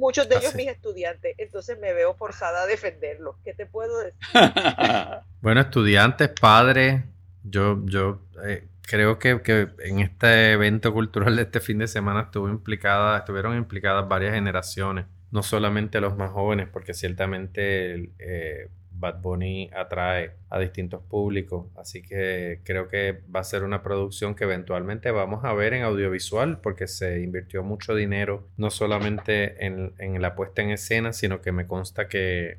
[0.00, 3.36] muchos de ellos mis estudiantes, entonces me veo forzada a defenderlos.
[3.44, 4.18] ¿Qué te puedo decir?
[5.40, 7.04] bueno, estudiantes, padres,
[7.44, 12.22] yo, yo eh, creo que, que, en este evento cultural de este fin de semana
[12.22, 19.20] estuvo implicada, estuvieron implicadas varias generaciones, no solamente los más jóvenes, porque ciertamente eh, Bad
[19.20, 24.42] Bunny atrae a distintos públicos, así que creo que va a ser una producción que
[24.42, 30.20] eventualmente vamos a ver en audiovisual porque se invirtió mucho dinero no solamente en, en
[30.20, 32.58] la puesta en escena, sino que me consta que,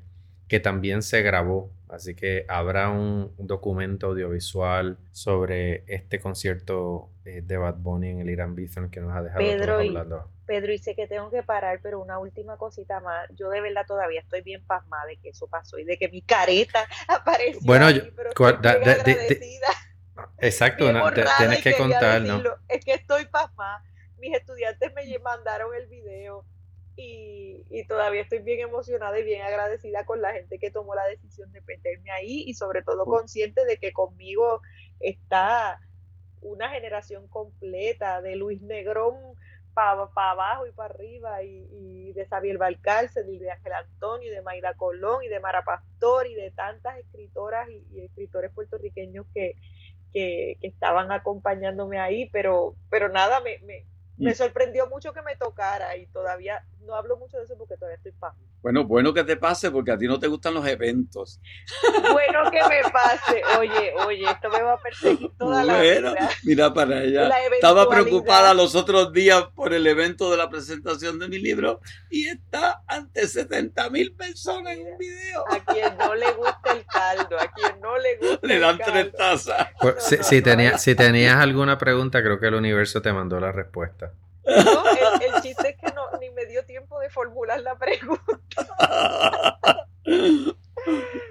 [0.51, 7.55] que también se grabó, así que habrá un documento audiovisual sobre este concierto eh, de
[7.55, 10.29] Bad Bunny en el Irán Bithorn que nos ha dejado Pedro hablando.
[10.45, 13.29] Pedro, y sé que tengo que parar, pero una última cosita más.
[13.33, 16.21] Yo de verdad todavía estoy bien pasmada de que eso pasó y de que mi
[16.21, 17.61] careta apareció.
[17.63, 18.31] Bueno, ahí, pero
[20.39, 20.85] exacto,
[21.37, 22.43] tienes que contar, ¿no?
[22.67, 23.81] Es que estoy pasmada.
[24.19, 26.43] Mis estudiantes me mandaron el video
[26.95, 31.05] y, y, todavía estoy bien emocionada y bien agradecida con la gente que tomó la
[31.05, 34.61] decisión de meterme ahí y sobre todo consciente de que conmigo
[34.99, 35.79] está
[36.41, 39.15] una generación completa de Luis Negrón
[39.73, 44.41] para abajo y para arriba, y, de Xavier Balcárcel, y de Ángel Antonio, y de
[44.41, 49.55] Maida Colón, y de Mara Pastor, y de tantas escritoras y, escritores puertorriqueños que,
[50.11, 53.85] que, estaban acompañándome ahí, pero, pero nada, me, me,
[54.21, 57.97] me sorprendió mucho que me tocara y todavía no hablo mucho de eso porque todavía
[57.97, 58.35] estoy pa.
[58.61, 61.39] Bueno, bueno que te pase porque a ti no te gustan los eventos.
[62.11, 63.41] Bueno que me pase.
[63.59, 66.15] Oye, oye, esto me va a perseguir toda la vida.
[66.43, 67.29] Mira para allá.
[67.53, 72.27] Estaba preocupada los otros días por el evento de la presentación de mi libro y
[72.27, 75.43] está ante 70 mil personas en un video.
[75.49, 79.11] A quien no le gusta el caldo, a quien no le gusta Le dan tres
[79.13, 79.67] tazas.
[79.79, 80.17] Pues, si,
[80.77, 84.11] si tenías alguna pregunta, creo que el universo te mandó la respuesta.
[84.45, 84.83] No,
[85.35, 88.21] el, chiste es que no, ni me dio tiempo de reformular la pregunta.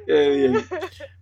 [0.06, 0.64] Qué bien.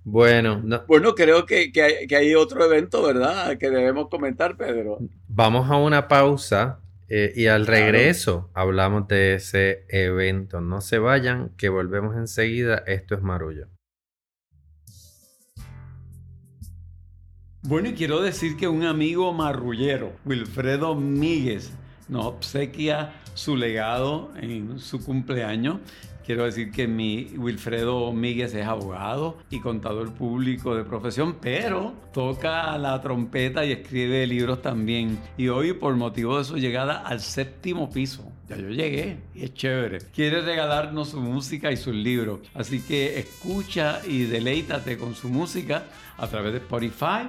[0.05, 1.72] Bueno, bueno creo que,
[2.16, 3.57] hay, otro evento, ¿verdad?
[3.59, 4.98] Que debemos comentar, Pedro.
[5.29, 10.61] Vamos a una pausa eh, y al regreso hablamos de ese evento.
[10.61, 12.83] No se vayan, que volvemos enseguida.
[12.87, 13.68] Esto es Marullo.
[17.68, 21.70] Bueno, y quiero decir que un amigo marrullero, Wilfredo Míguez,
[22.09, 25.76] nos obsequia su legado en su cumpleaños.
[26.24, 32.78] Quiero decir que mi Wilfredo Míguez es abogado y contador público de profesión, pero toca
[32.78, 35.18] la trompeta y escribe libros también.
[35.37, 39.52] Y hoy, por motivo de su llegada al séptimo piso, ya yo llegué y es
[39.52, 39.98] chévere.
[40.14, 42.40] Quiere regalarnos su música y sus libros.
[42.54, 45.85] Así que escucha y deleítate con su música
[46.16, 47.28] a través de Spotify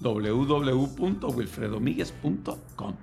[0.00, 2.96] www.wilfredomiguez.com.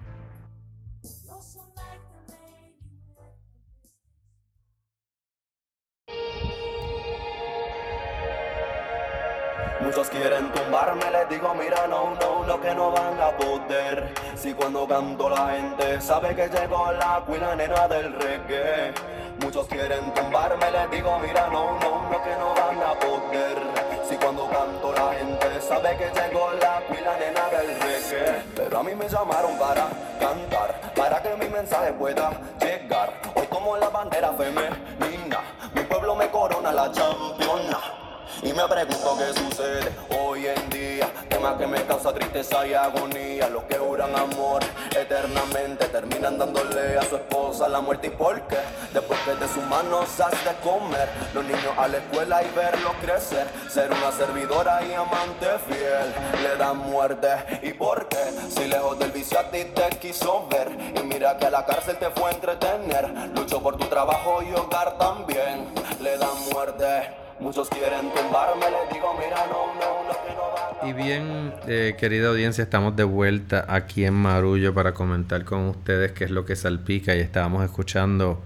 [9.80, 14.14] Muchos quieren tumbarme, les digo, mira, no, no, lo que no van a poder.
[14.36, 18.94] Si cuando canto la gente sabe que llegó la cuina nena del reggae.
[19.42, 23.87] Muchos quieren tumbarme, les digo, mira, no, no, lo que no van a poder.
[24.08, 28.42] Si cuando canto la gente sabe que llegó la cuina nena del reggae.
[28.56, 33.12] Pero a mí me llamaron para cantar, para que mi mensaje pueda llegar.
[33.36, 35.42] Hoy como la bandera femenina,
[35.74, 37.97] mi pueblo me corona la championa.
[38.44, 41.12] Y me pregunto qué sucede hoy en día.
[41.28, 43.50] Tema que me causa tristeza y agonía.
[43.50, 44.62] Los que juran amor
[44.96, 48.08] eternamente terminan dándole a su esposa la muerte.
[48.08, 48.60] ¿Y por qué?
[48.94, 51.10] Después que de sus manos has de comer.
[51.34, 53.48] Los niños a la escuela y verlos crecer.
[53.70, 56.14] Ser una servidora y amante fiel.
[56.44, 57.30] Le dan muerte.
[57.64, 58.24] ¿Y por qué?
[58.50, 60.70] Si lejos del vicio a ti te quiso ver.
[60.96, 63.10] Y mira que a la cárcel te fue entretener.
[63.36, 65.74] Lucho por tu trabajo y hogar también.
[66.00, 67.27] Le dan muerte.
[67.40, 70.90] Muchos quieren tumbarme, les digo, mira, no, no, no, que no va.
[70.90, 76.14] Y bien, eh, querida audiencia, estamos de vuelta aquí en Marullo para comentar con ustedes
[76.14, 78.42] qué es lo que salpica y estábamos escuchando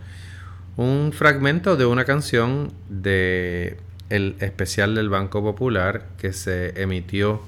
[0.76, 3.78] un fragmento de una canción de
[4.10, 7.42] el especial del Banco Popular que se emitió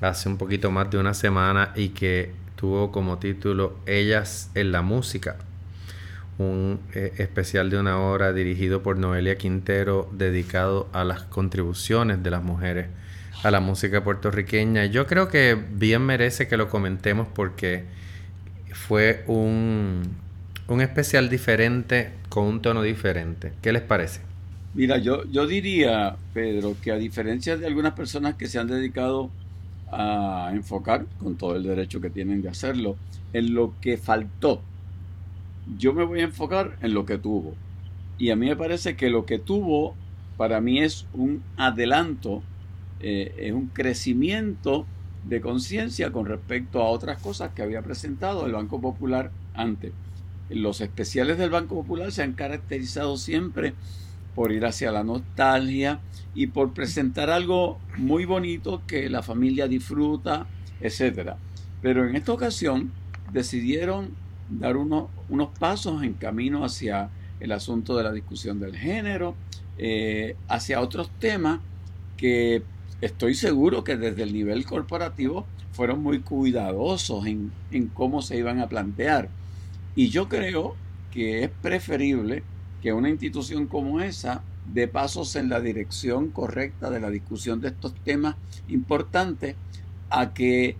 [0.00, 4.80] hace un poquito más de una semana y que tuvo como título Ellas en la
[4.80, 5.36] música
[6.38, 12.30] un eh, especial de una hora dirigido por Noelia Quintero dedicado a las contribuciones de
[12.30, 12.86] las mujeres
[13.42, 14.86] a la música puertorriqueña.
[14.86, 17.84] Yo creo que bien merece que lo comentemos porque
[18.72, 20.02] fue un,
[20.68, 23.52] un especial diferente con un tono diferente.
[23.62, 24.20] ¿Qué les parece?
[24.74, 29.30] Mira, yo, yo diría, Pedro, que a diferencia de algunas personas que se han dedicado
[29.90, 32.96] a enfocar, con todo el derecho que tienen de hacerlo,
[33.32, 34.62] en lo que faltó
[35.76, 37.54] yo me voy a enfocar en lo que tuvo.
[38.16, 39.94] Y a mí me parece que lo que tuvo
[40.36, 42.42] para mí es un adelanto,
[43.00, 44.86] eh, es un crecimiento
[45.24, 49.92] de conciencia con respecto a otras cosas que había presentado el Banco Popular antes.
[50.48, 53.74] Los especiales del Banco Popular se han caracterizado siempre
[54.34, 56.00] por ir hacia la nostalgia
[56.34, 60.46] y por presentar algo muy bonito que la familia disfruta,
[60.80, 61.32] etc.
[61.82, 62.92] Pero en esta ocasión
[63.32, 64.10] decidieron
[64.48, 65.08] dar unos
[65.58, 69.34] pasos en camino hacia el asunto de la discusión del género,
[69.76, 71.60] eh, hacia otros temas
[72.16, 72.62] que
[73.00, 78.58] estoy seguro que desde el nivel corporativo fueron muy cuidadosos en, en cómo se iban
[78.58, 79.28] a plantear.
[79.94, 80.74] Y yo creo
[81.12, 82.42] que es preferible
[82.82, 84.42] que una institución como esa
[84.72, 88.36] dé pasos en la dirección correcta de la discusión de estos temas
[88.68, 89.56] importantes
[90.10, 90.76] a que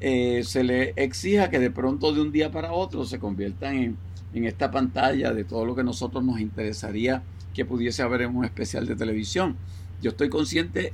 [0.00, 3.96] eh, se le exija que de pronto de un día para otro se conviertan
[4.32, 7.22] en, esta pantalla de todo lo que nosotros nos interesaría
[7.52, 9.56] que pudiese haber en un especial de televisión.
[10.00, 10.92] yo estoy consciente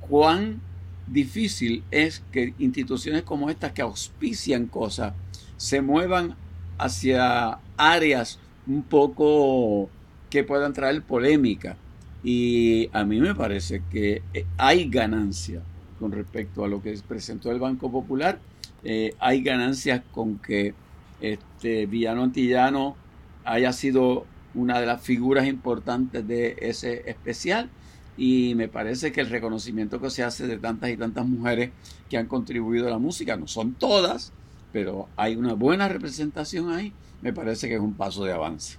[0.00, 0.60] cuán
[1.06, 5.14] difícil es que instituciones como estas que auspician cosas
[5.56, 6.36] se muevan
[6.76, 9.88] hacia áreas un poco
[10.30, 11.76] que puedan traer polémica.
[12.22, 15.62] Y a mí me parece que eh, hay ganancia
[15.98, 18.38] con respecto a lo que presentó el Banco Popular.
[18.84, 20.74] Eh, hay ganancias con que
[21.20, 22.96] este Villano Antillano
[23.44, 27.68] haya sido una de las figuras importantes de ese especial
[28.16, 31.70] y me parece que el reconocimiento que se hace de tantas y tantas mujeres
[32.10, 34.32] que han contribuido a la música, no son todas,
[34.72, 36.92] pero hay una buena representación ahí,
[37.22, 38.78] me parece que es un paso de avance.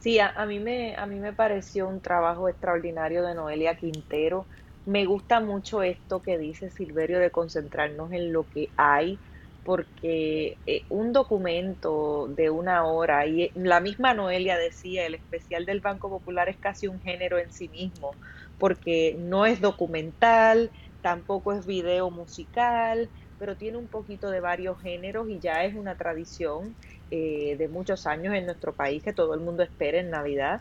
[0.00, 4.46] Sí, a, mí, me, a mí me pareció un trabajo extraordinario de Noelia Quintero.
[4.84, 9.20] Me gusta mucho esto que dice Silverio de concentrarnos en lo que hay,
[9.62, 15.80] porque eh, un documento de una hora, y la misma Noelia decía, el especial del
[15.80, 18.16] Banco Popular es casi un género en sí mismo,
[18.58, 25.28] porque no es documental, tampoco es video musical, pero tiene un poquito de varios géneros
[25.28, 26.76] y ya es una tradición
[27.10, 30.60] eh, de muchos años en nuestro país que todo el mundo espera en Navidad.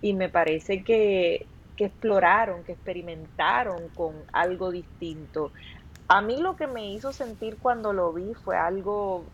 [0.00, 1.48] Y me parece que,
[1.78, 5.52] que exploraron, que experimentaron con algo distinto.
[6.08, 9.30] A mí lo que me hizo sentir cuando lo vi fue algo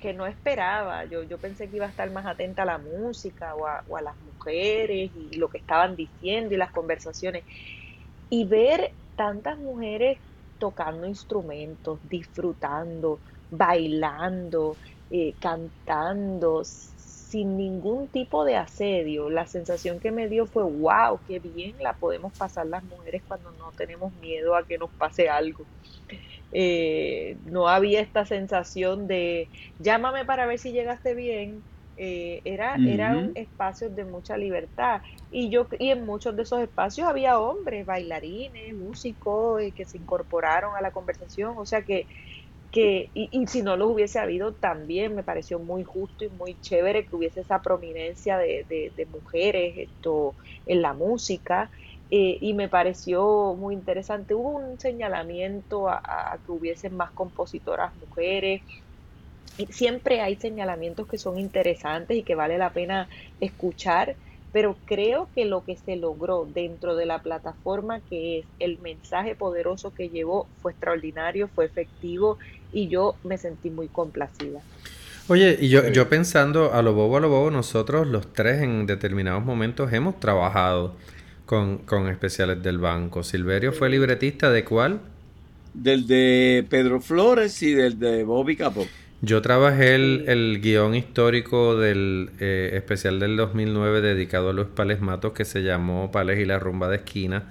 [0.00, 1.04] que no esperaba.
[1.04, 4.18] Yo, yo pensé que iba a estar más atenta a la música o a, las
[4.22, 7.44] mujeres y lo que estaban diciendo y las conversaciones.
[8.30, 10.18] Y ver tantas mujeres
[10.56, 13.20] tocando instrumentos, disfrutando,
[13.50, 14.78] bailando,
[15.10, 16.62] eh, cantando,
[17.36, 19.28] sin ningún tipo de asedio.
[19.28, 23.50] La sensación que me dio fue, wow, qué bien la podemos pasar las mujeres cuando
[23.52, 25.66] no tenemos miedo a que nos pase algo.
[26.50, 31.62] Eh, no había esta sensación de llámame para ver si llegaste bien.
[31.98, 37.08] Eh, era, eran espacios de mucha libertad y yo y en muchos de esos espacios
[37.08, 42.06] había hombres bailarines músicos eh, que se incorporaron a la conversación o sea que
[42.76, 46.56] que y, y, si no los hubiese habido también me pareció muy justo y muy
[46.60, 50.34] chévere que hubiese esa prominencia de, mujeres esto
[50.66, 51.70] en la música
[52.10, 54.34] eh, y me pareció muy interesante.
[54.34, 58.62] Hubo un señalamiento a que hubiesen más compositoras mujeres
[59.70, 63.08] siempre hay señalamientos que son interesantes y que vale la pena
[63.40, 64.16] escuchar,
[64.52, 69.34] pero creo que lo que se logró dentro de la plataforma, que es el mensaje
[69.34, 72.38] poderoso que llevó, fue extraordinario, fue efectivo
[72.72, 74.60] y yo me sentí muy complacida.
[75.28, 78.86] Oye, y yo, yo pensando a lo bobo, a lo bobo, nosotros los tres en
[78.86, 80.94] determinados momentos hemos trabajado
[81.46, 83.24] con, con especiales del banco.
[83.24, 85.00] Silverio fue libretista de cuál?
[85.74, 88.86] Del de Pedro Flores y del de Bobby Capó.
[89.22, 95.32] Yo trabajé el, guion histórico del eh, especial del 2009 dedicado a los Pales Matos
[95.32, 97.44] que se llamó Pales y la Rumba de Esquina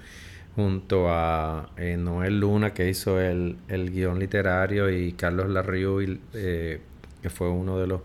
[0.56, 6.80] junto a eh, Noel Luna que hizo el, el, guion literario y Carlos Larriu eh,
[7.20, 8.00] que fue uno de los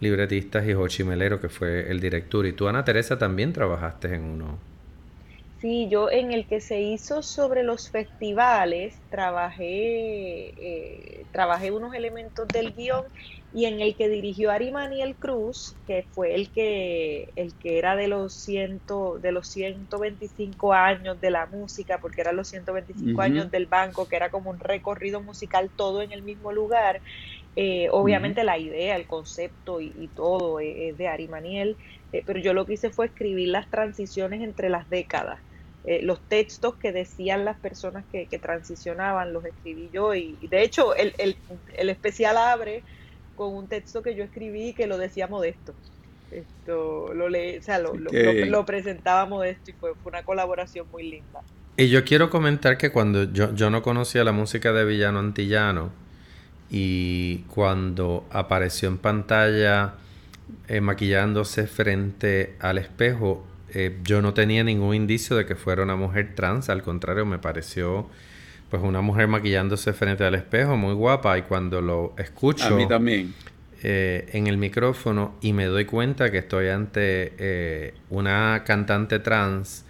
[0.00, 4.22] libretistas y Jochi Melero que fue el director y tú Ana Teresa también trabajaste en
[4.22, 4.58] uno.
[5.60, 12.48] Sí, yo en el que se hizo sobre los festivales trabajé, eh, trabajé unos elementos
[12.48, 13.04] del guion
[13.52, 17.96] y en el que dirigió Ari Maniel Cruz, que fue el que, el que era
[17.96, 23.50] de los, ciento, de los 125 años de la música, porque eran los 125 años
[23.50, 27.00] del banco, que era como un recorrido musical todo en el mismo lugar.
[27.56, 31.76] Eh, obviamente la idea, el concepto y, todo es de Ari Maniel,
[32.12, 35.40] eh, pero yo lo que hice fue escribir las transiciones entre las décadas.
[35.84, 40.94] Eh, los textos que decían las personas que, transicionaban, los escribí yo y, de hecho
[40.94, 41.14] el,
[41.76, 42.82] especial abre
[43.40, 45.72] con un texto que yo escribí que lo decía Modesto.
[46.30, 51.40] Esto lo, le, o sea, lo, presentaba Modesto y fue, una colaboración muy linda.
[51.78, 55.90] Y yo quiero comentar que cuando yo, yo no conocía la música de Villano Antillano
[56.68, 59.94] y cuando apareció en pantalla
[60.68, 65.96] eh, maquillándose frente al espejo, eh, yo no tenía ningún indicio de que fuera una
[65.96, 68.06] mujer trans, al contrario, me pareció
[68.70, 72.86] pues una mujer maquillándose frente al espejo, muy guapa, y cuando lo escucho A mí
[72.86, 73.34] también.
[73.82, 79.84] Eh, en el micrófono y me doy cuenta que estoy ante eh, una cantante trans,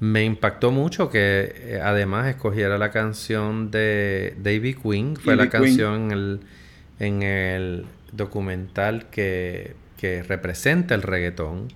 [0.00, 6.10] me impactó mucho que además escogiera la canción de David Quinn, fue la canción en
[6.12, 6.40] el,
[6.98, 11.68] en el documental que, que representa el reggaetón.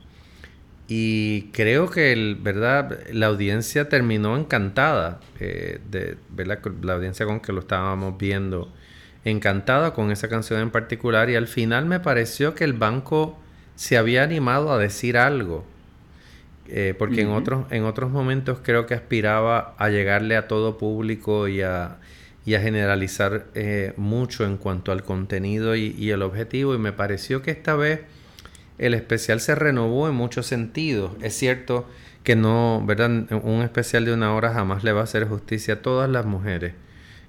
[0.93, 2.99] Y creo que, el, ¿verdad?
[3.13, 6.59] La audiencia terminó encantada, eh, de ¿verdad?
[6.83, 8.73] La audiencia con que lo estábamos viendo,
[9.25, 11.31] encantada con esa canción en particular.
[11.31, 13.39] Y al final me pareció que el banco
[13.77, 15.65] se había animado a decir algo.
[16.67, 21.47] Eh, porque en, otros, en otros momentos creo que aspiraba a llegarle a todo público
[21.47, 21.99] y a,
[22.45, 26.93] y a generalizar eh, mucho en cuanto al contenido y, y, el objetivo y me
[26.93, 28.01] pareció que esta vez
[28.81, 31.13] el especial se renovó en muchos sentidos.
[31.21, 31.87] Es cierto
[32.25, 33.11] que no, ¿verdad?
[33.45, 36.73] Un especial de una hora jamás le va a hacer justicia a todas las mujeres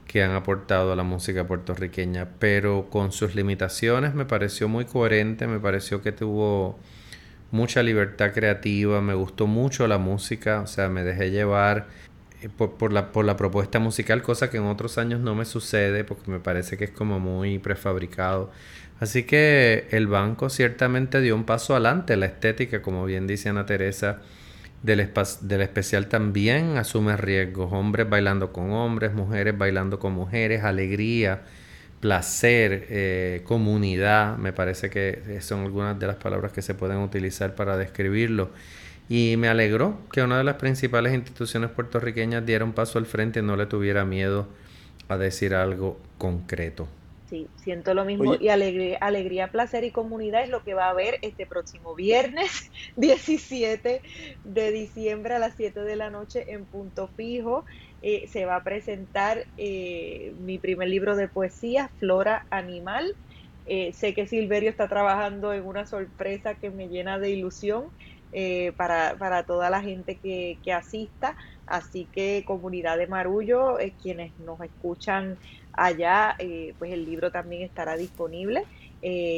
[0.08, 5.46] que han aportado a la música puertorriqueña, pero con sus limitaciones me pareció muy coherente,
[5.46, 6.80] me pareció que tuvo
[7.52, 11.88] mucha libertad creativa, me gustó mucho la música, o sea, me dejé llevar
[12.42, 16.04] eh, por, la, por la propuesta musical, cosa que en otros años no me sucede
[16.04, 18.52] porque me parece que es como muy prefabricado.
[19.00, 23.66] Así que el banco ciertamente dio un paso adelante, la estética, como bien dice Ana
[23.66, 24.22] Teresa,
[24.84, 25.10] del,
[25.42, 31.42] del especial también asume riesgos, hombres bailando con hombres, mujeres bailando con mujeres, alegría,
[32.00, 37.56] placer, eh, comunidad, me parece que son algunas de las palabras que se pueden utilizar
[37.56, 38.52] para describirlo.
[39.14, 43.42] Y me alegró que una de las principales instituciones puertorriqueñas diera un paso al frente
[43.42, 44.48] y no le tuviera miedo
[45.10, 46.88] a decir algo concreto.
[47.30, 48.36] Sí, siento lo mismo.
[48.36, 52.72] Y alegría, alegría, placer y comunidad es lo que va a haber este próximo viernes
[52.96, 54.02] 17
[54.46, 57.66] de diciembre a las 7 de la noche en Punto Fijo.
[58.02, 63.14] Eh, se va a presentar eh, mi primer libro de poesía, Flora Animal.
[63.66, 67.90] Eh, sé que Silverio está trabajando en una sorpresa que me llena de ilusión
[68.78, 71.36] para, para, toda la gente que, que, asista.
[71.68, 75.38] Así que comunidad de Marullo, quienes nos escuchan
[75.74, 76.36] allá,
[76.78, 78.66] pues el libro también estará disponible.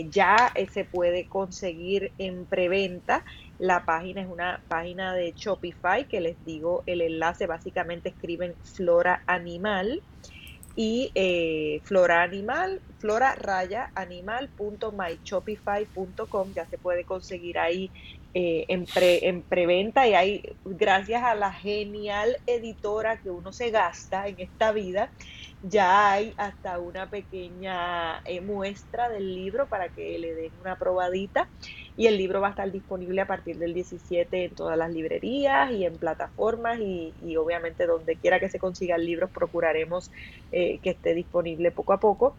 [0.10, 3.24] ya se puede conseguir en preventa
[3.60, 9.24] la página es una página de Shopify que les digo el enlace, básicamente escriben Flora
[9.26, 10.02] Animal
[10.76, 17.90] y eh, Flora Animal, Flora raya animal.myshopify.com, ya se puede conseguir ahí
[18.36, 23.70] eh, en, pre, en preventa y hay, gracias a la genial editora que uno se
[23.70, 25.12] gasta en esta vida,
[25.62, 31.48] ya hay hasta una pequeña eh, muestra del libro para que le den una probadita
[31.96, 35.72] y el libro va a estar disponible a partir del 17 en todas las librerías
[35.72, 40.12] y en plataformas y, obviamente donde quiera que se consiga el libro procuraremos
[40.52, 42.36] eh, que esté disponible poco a poco.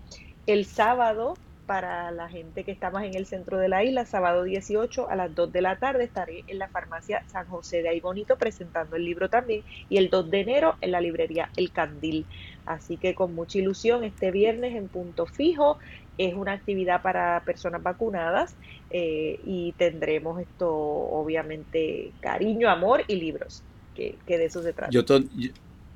[0.47, 1.35] El sábado
[1.67, 5.17] para la gente que está más en el centro de la isla, sábado 18 a
[5.17, 9.05] las 2 de la tarde estaré en la farmacia San José de Aybonito presentando el
[9.05, 12.27] libro también y el 2 de enero en la librería El Candil.
[12.67, 15.79] Así que con mucha ilusión este viernes en punto fijo
[16.19, 18.55] es una actividad para personas vacunadas
[18.91, 23.63] eh, y tendremos esto obviamente cariño, amor y libros,
[23.95, 24.91] que, de eso se trata.
[24.91, 25.03] Yo,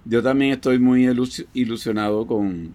[0.05, 1.09] yo, también estoy muy
[1.53, 2.75] ilusionado con,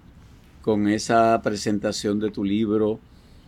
[0.64, 3.00] con esa presentación de tu libro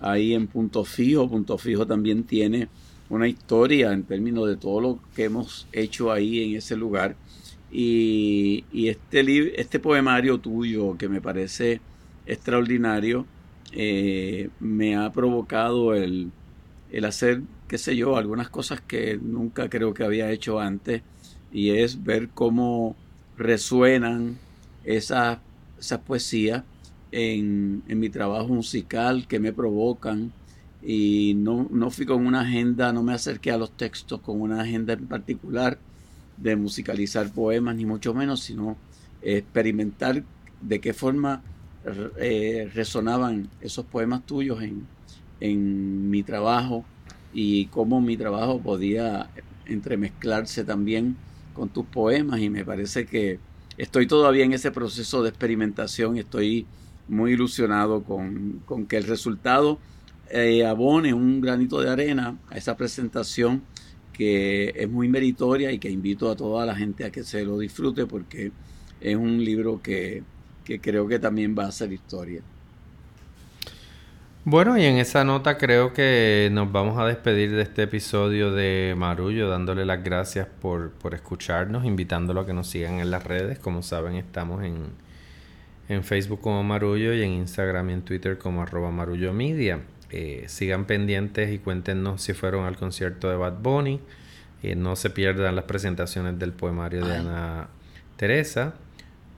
[0.01, 1.30] ahí en Punto Fijo.
[1.30, 2.68] Punto Fijo también tiene
[3.09, 7.16] una historia en términos de todo lo que hemos hecho ahí en ese lugar.
[7.72, 11.80] Y, este, este poemario tuyo que me parece
[12.26, 13.26] extraordinario,
[13.72, 16.32] eh, me ha provocado el,
[16.91, 21.01] el hacer, qué sé yo, algunas cosas que nunca creo que había hecho antes,
[21.51, 22.97] y es ver cómo
[23.38, 24.38] resuenan
[24.84, 25.39] esas,
[25.80, 26.63] esas poesías
[27.12, 30.32] en, mi trabajo musical, que me provocan,
[30.82, 34.62] y no, no fui con una agenda, no me acerqué a los textos con una
[34.62, 35.80] agenda en particular
[36.38, 38.78] de musicalizar poemas, ni mucho menos, sino
[39.22, 40.24] experimentar
[40.62, 41.41] de qué forma
[42.18, 44.86] eh, resonaban esos poemas tuyos en,
[45.39, 46.86] en mi trabajo
[47.34, 49.30] y cómo mi trabajo podía
[49.66, 51.16] entremezclarse también
[51.53, 52.39] con tus poemas.
[52.39, 53.39] Y me parece que
[53.78, 56.66] estoy todavía en ese proceso de experimentación estoy
[57.08, 59.80] muy ilusionado con, con que el resultado
[60.30, 63.64] eh, abone un granito de arena a esa presentación
[64.14, 67.60] que es muy meritoria y que invito a toda la gente a que se lo
[67.60, 68.51] disfrute porque
[69.01, 70.24] es un libro que
[70.66, 72.41] que creo que también va a ser historia.
[74.43, 78.93] Bueno, y en esa nota creo que nos vamos a despedir de este episodio de
[78.95, 83.58] Marullo, dándole las gracias por, por escucharnos, invitándolo a que nos sigan en las redes.
[83.58, 84.89] Como saben, estamos en,
[85.88, 89.81] en Facebook como Marullo y en Instagram y en Twitter como arroba Marullo Media.
[90.11, 93.99] Eh, sigan pendientes y cuéntenos si fueron al concierto de Bad Bunny.
[94.63, 97.69] Eh, no se pierdan las presentaciones del poemario de Ana
[98.17, 98.75] Teresa.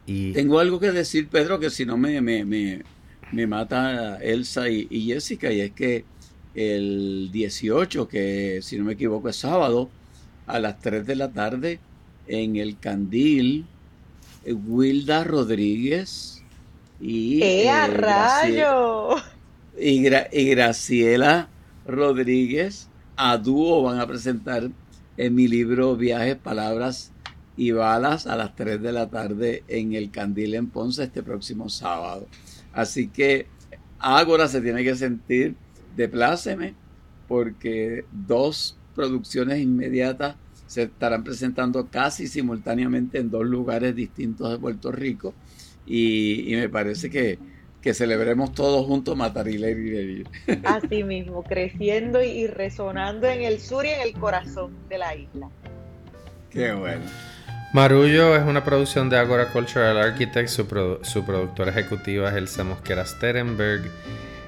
[0.05, 5.51] Tengo algo que decir, Pedro, que si no me, me, me, mata Elsa y, Jessica,
[5.51, 6.05] y es que
[6.55, 9.89] el 18, que si no me equivoco es sábado,
[10.45, 11.79] a las 3 de la tarde,
[12.27, 13.65] en el Candil,
[14.45, 16.36] Wilda Rodríguez
[16.99, 19.09] y, ¡Eh, rayo!
[19.79, 21.49] y, Graciela
[21.85, 24.69] Rodríguez a dúo van a presentar
[25.17, 27.11] en mi libro Viajes, Palabras
[27.55, 31.69] y Balas a las 3 de la tarde en el Candil en Ponce este próximo
[31.69, 32.27] sábado.
[32.73, 33.47] Así que
[33.99, 35.55] Ágora se tiene que sentir
[35.95, 36.75] de pláceme
[37.27, 40.35] porque dos producciones inmediatas
[40.67, 45.33] se estarán presentando casi simultáneamente en dos lugares distintos de Puerto Rico
[45.87, 47.39] y, me parece que,
[47.81, 50.27] que, celebremos todos juntos Matar y Vivir.
[50.63, 55.49] Así mismo, creciendo y resonando en el sur y en el corazón de la isla.
[56.49, 57.03] Qué bueno.
[57.73, 63.05] Marullo es una producción de Agora Cultural Architects, su, su productora ejecutiva es Elsa Mosquera
[63.05, 63.91] Sterenberg,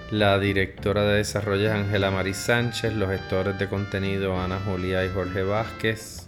[0.09, 5.09] la directora de desarrollo es Ángela Marí Sánchez, los gestores de contenido Ana Julia y
[5.09, 6.27] Jorge Vázquez,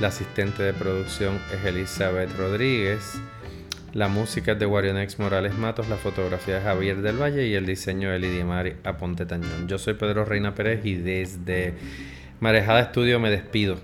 [0.00, 3.18] la asistente de producción es Elizabeth Rodríguez,
[3.92, 7.66] la música es de Guarionex Morales Matos, la fotografía es Javier del Valle y el
[7.66, 9.68] diseño de Lidia Mari Aponte Tañón.
[9.68, 11.74] Yo soy Pedro Reina Pérez y desde
[12.40, 13.76] Marejada Estudio me despido.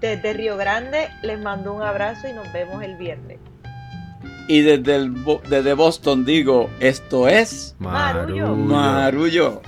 [0.00, 3.38] Desde Río Grande les mando un abrazo y nos vemos el viernes.
[4.48, 5.14] Y desde, el,
[5.48, 8.54] desde Boston digo, esto es Marullo.
[8.54, 9.62] Marullo.